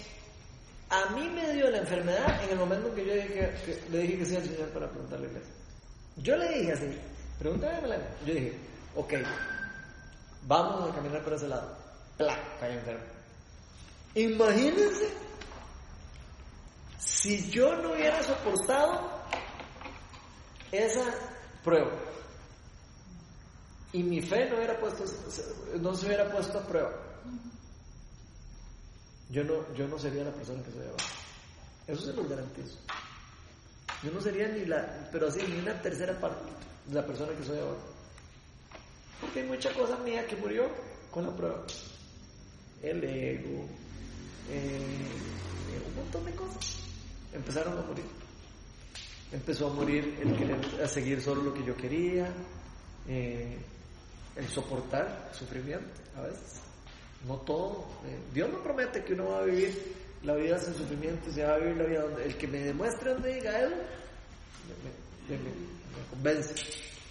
[0.89, 3.13] a mí me dio la enfermedad en el momento en que yo
[3.91, 6.97] le dije que sí al Señor para preguntarle qué Yo le dije así,
[7.39, 7.97] pregúntame.
[8.25, 8.53] Yo dije,
[8.95, 9.13] ok,
[10.47, 11.75] vamos a caminar por ese lado.
[12.17, 13.03] Pla, caí enfermo.
[14.15, 15.09] Imagínense
[16.99, 19.09] si yo no hubiera soportado
[20.71, 21.03] esa
[21.63, 21.91] prueba
[23.91, 25.03] y mi fe no hubiera puesto
[25.79, 26.91] no se hubiera puesto a prueba
[29.33, 31.03] yo no, yo no sería la persona que soy ahora.
[31.87, 32.77] Eso se los garantizo.
[34.03, 36.51] Yo no sería ni la, pero así, ni una tercera parte
[36.85, 37.79] de la persona que soy ahora.
[39.23, 40.67] Porque hay mucha cosa mía que murió
[41.11, 41.63] con la prueba.
[42.81, 43.65] El ego,
[44.49, 45.07] eh,
[45.87, 46.77] un montón de cosas.
[47.33, 48.05] Empezaron a morir.
[49.31, 52.31] Empezó a morir el querer a seguir solo lo que yo quería,
[53.07, 53.57] eh,
[54.35, 56.59] el soportar sufrimiento a veces.
[57.27, 57.87] No todo.
[58.05, 61.55] eh, Dios no promete que uno va a vivir la vida sin sufrimiento, se va
[61.55, 63.69] a vivir la vida donde el que me demuestre donde diga él,
[65.29, 66.53] me, me- me- me convence.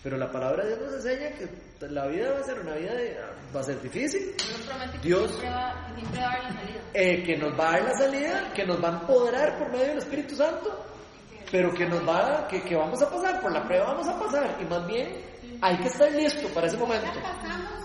[0.03, 1.49] Pero la palabra de Dios nos enseña que
[1.91, 3.17] la vida va a ser una vida de-
[3.55, 6.43] va a ser difícil, Dios promete que Dios- siempre va, que siempre va a dar
[6.45, 6.81] la salida.
[6.95, 9.87] eh, que nos va a dar la salida, que nos va a empoderar por medio
[9.89, 10.85] del Espíritu Santo,
[11.51, 14.19] pero que nos va a, que, que vamos a pasar, por la prueba vamos a
[14.19, 15.21] pasar, y más bien
[15.61, 17.09] hay que estar listo para ese momento.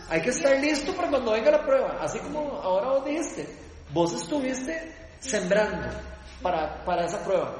[0.09, 3.47] Hay que estar listo para cuando venga la prueba, así como ahora vos dijiste,
[3.91, 5.87] vos estuviste sembrando
[6.41, 7.53] para, para esa prueba.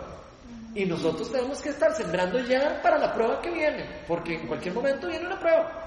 [0.74, 4.74] Y nosotros tenemos que estar sembrando ya para la prueba que viene, porque en cualquier
[4.76, 5.87] momento viene una prueba.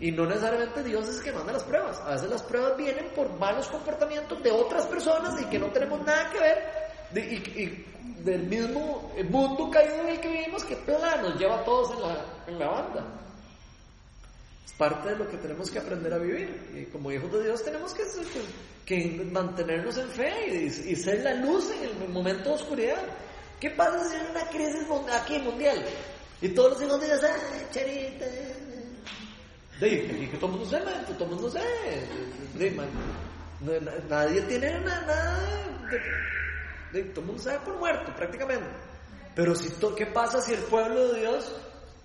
[0.00, 1.98] Y no necesariamente Dios es el que manda las pruebas.
[2.00, 6.00] A veces las pruebas vienen por malos comportamientos de otras personas y que no tenemos
[6.04, 6.58] nada que ver.
[7.12, 11.60] de- y, y del mismo mundo caído en el que vivimos que plano nos lleva
[11.60, 13.04] a todos en la, en la banda.
[14.66, 16.70] Es parte de lo que tenemos que aprender a vivir.
[16.74, 18.02] Y como hijos de Dios tenemos que,
[18.84, 23.02] que mantenernos en fe y, y ser la luz en el momento de oscuridad.
[23.60, 24.82] ¿Qué pasa si hay una crisis
[25.12, 25.84] aquí mundial?
[26.42, 28.26] Y todos los hijos de Dios, ¡ay, charita!
[29.80, 31.58] De, y que todo mundo se mete, todo mundo se...
[32.58, 32.88] de, man,
[33.60, 35.40] no- na- nadie tiene na- nada
[36.92, 38.66] de, Todo mundo se da por muerto prácticamente.
[39.34, 41.52] Pero si to- ¿qué pasa si el pueblo de Dios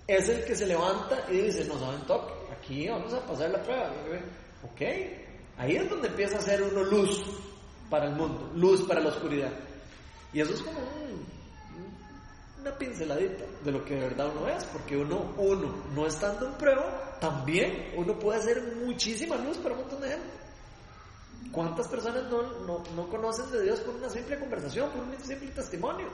[0.08, 3.62] es el que se levanta y dice, no saben toque, aquí vamos a pasar la
[3.62, 3.92] prueba?
[4.64, 4.80] Ok,
[5.58, 7.22] ahí es donde empieza a ser uno luz
[7.88, 9.52] para el mundo, luz para la oscuridad.
[10.32, 11.24] Y eso es como un-
[12.60, 16.54] una pinceladita de lo que de verdad uno es, porque uno, uno, no estando en
[16.54, 20.40] prueba, también uno puede hacer muchísima luz para un montón de gente.
[21.52, 25.48] ¿Cuántas personas no, no, no conocen de Dios por una simple conversación, por un simple
[25.48, 26.08] testimonio?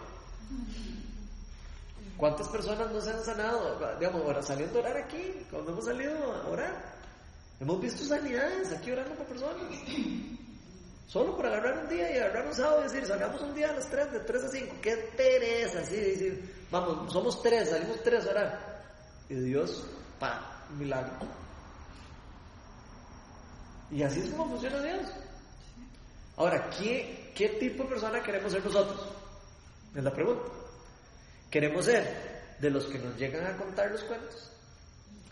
[2.16, 3.78] ¿Cuántas personas no se han sanado?
[3.98, 6.94] Digamos, ahora saliendo a orar aquí, cuando hemos salido a orar,
[7.60, 9.62] hemos visto sanidades aquí orando por personas.
[11.06, 13.74] Solo por agarrar un día y agarrar un sábado y decir, salgamos un día a
[13.74, 18.26] las 3, de 3 a 5, qué pereza, así, decir, vamos, somos tres, salimos tres
[18.26, 18.84] a orar.
[19.28, 19.86] Y Dios,
[20.18, 21.26] pa, milagro.
[23.90, 25.06] Y así es como funciona Dios.
[26.36, 29.08] Ahora, ¿qué, ¿qué tipo de persona queremos ser nosotros?
[29.94, 30.50] Es la pregunta.
[31.50, 34.50] ¿Queremos ser de los que nos llegan a contar los cuentos?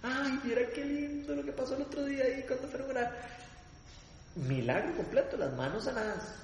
[0.03, 3.28] Ay, mira qué lindo lo que pasó el otro día ahí cuando fueron a orar.
[4.37, 6.35] Milagro completo, las manos sanadas.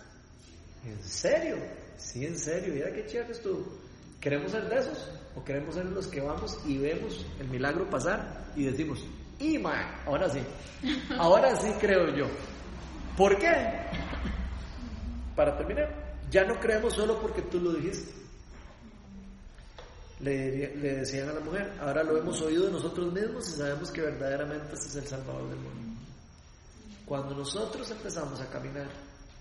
[0.85, 1.57] ¿En serio?
[1.97, 2.75] Sí, en serio.
[2.75, 3.90] Mira qué que estuvo.
[4.21, 5.09] ¿Queremos ser de esos?
[5.35, 9.05] ¿O queremos ser los que vamos y vemos el milagro pasar y decimos,
[9.39, 10.41] y ma, ahora sí,
[11.19, 12.27] ahora sí creo yo.
[13.17, 13.51] ¿Por qué?
[15.35, 18.13] Para terminar, ya no creemos solo porque tú lo dijiste.
[20.21, 23.91] Le, le decían a la mujer, ahora lo hemos oído de nosotros mismos y sabemos
[23.91, 26.01] que verdaderamente este es el Salvador del mundo.
[27.07, 28.89] Cuando nosotros empezamos a caminar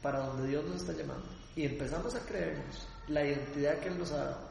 [0.02, 4.12] para donde Dios nos está llamando y empezamos a creernos la identidad que Él nos
[4.14, 4.49] ha dado,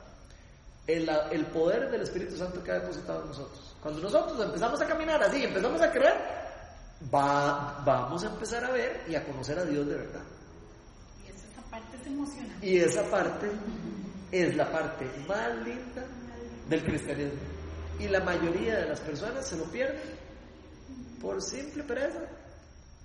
[0.88, 4.86] el, el poder del Espíritu Santo que ha depositado en nosotros, cuando nosotros empezamos a
[4.86, 6.16] caminar así, empezamos a creer,
[7.14, 10.22] va, vamos a empezar a ver y a conocer a Dios de verdad.
[11.24, 12.66] Y esa, parte es emocionante.
[12.66, 13.50] Y esa parte
[14.32, 16.04] es la parte más linda
[16.68, 17.38] del cristianismo.
[17.98, 20.16] Y la mayoría de las personas se lo pierden
[21.20, 22.20] por simple pereza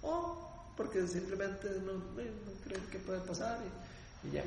[0.01, 0.39] o
[0.77, 3.59] porque simplemente no, no creen que puede pasar
[4.23, 4.43] y, y ya.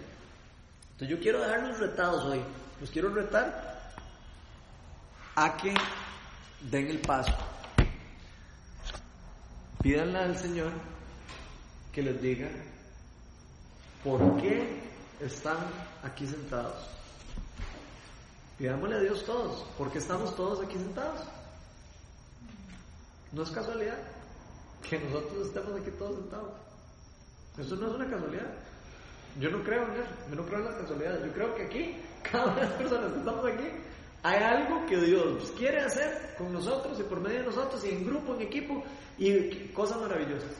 [0.97, 2.41] Entonces yo quiero dejarlos retados hoy.
[2.81, 3.93] Los quiero retar
[5.35, 5.75] a que
[6.71, 7.37] den el paso.
[9.83, 10.73] Pídanle al Señor
[11.93, 12.49] que les diga
[14.03, 14.81] por qué
[15.21, 15.59] están
[16.03, 16.89] aquí sentados.
[18.57, 21.21] Pidámosle a Dios todos, ¿por qué estamos todos aquí sentados?
[23.33, 23.99] No es casualidad
[24.89, 26.53] que nosotros estemos aquí todos sentados.
[27.59, 28.47] Eso no es una casualidad.
[29.39, 31.27] Yo no creo en eso, yo no creo en las casualidades.
[31.27, 31.97] Yo creo que aquí,
[32.31, 33.69] cada una de las personas que estamos aquí,
[34.23, 38.07] hay algo que Dios quiere hacer con nosotros y por medio de nosotros y en
[38.07, 38.83] grupo, en equipo
[39.19, 40.51] y cosas maravillosas.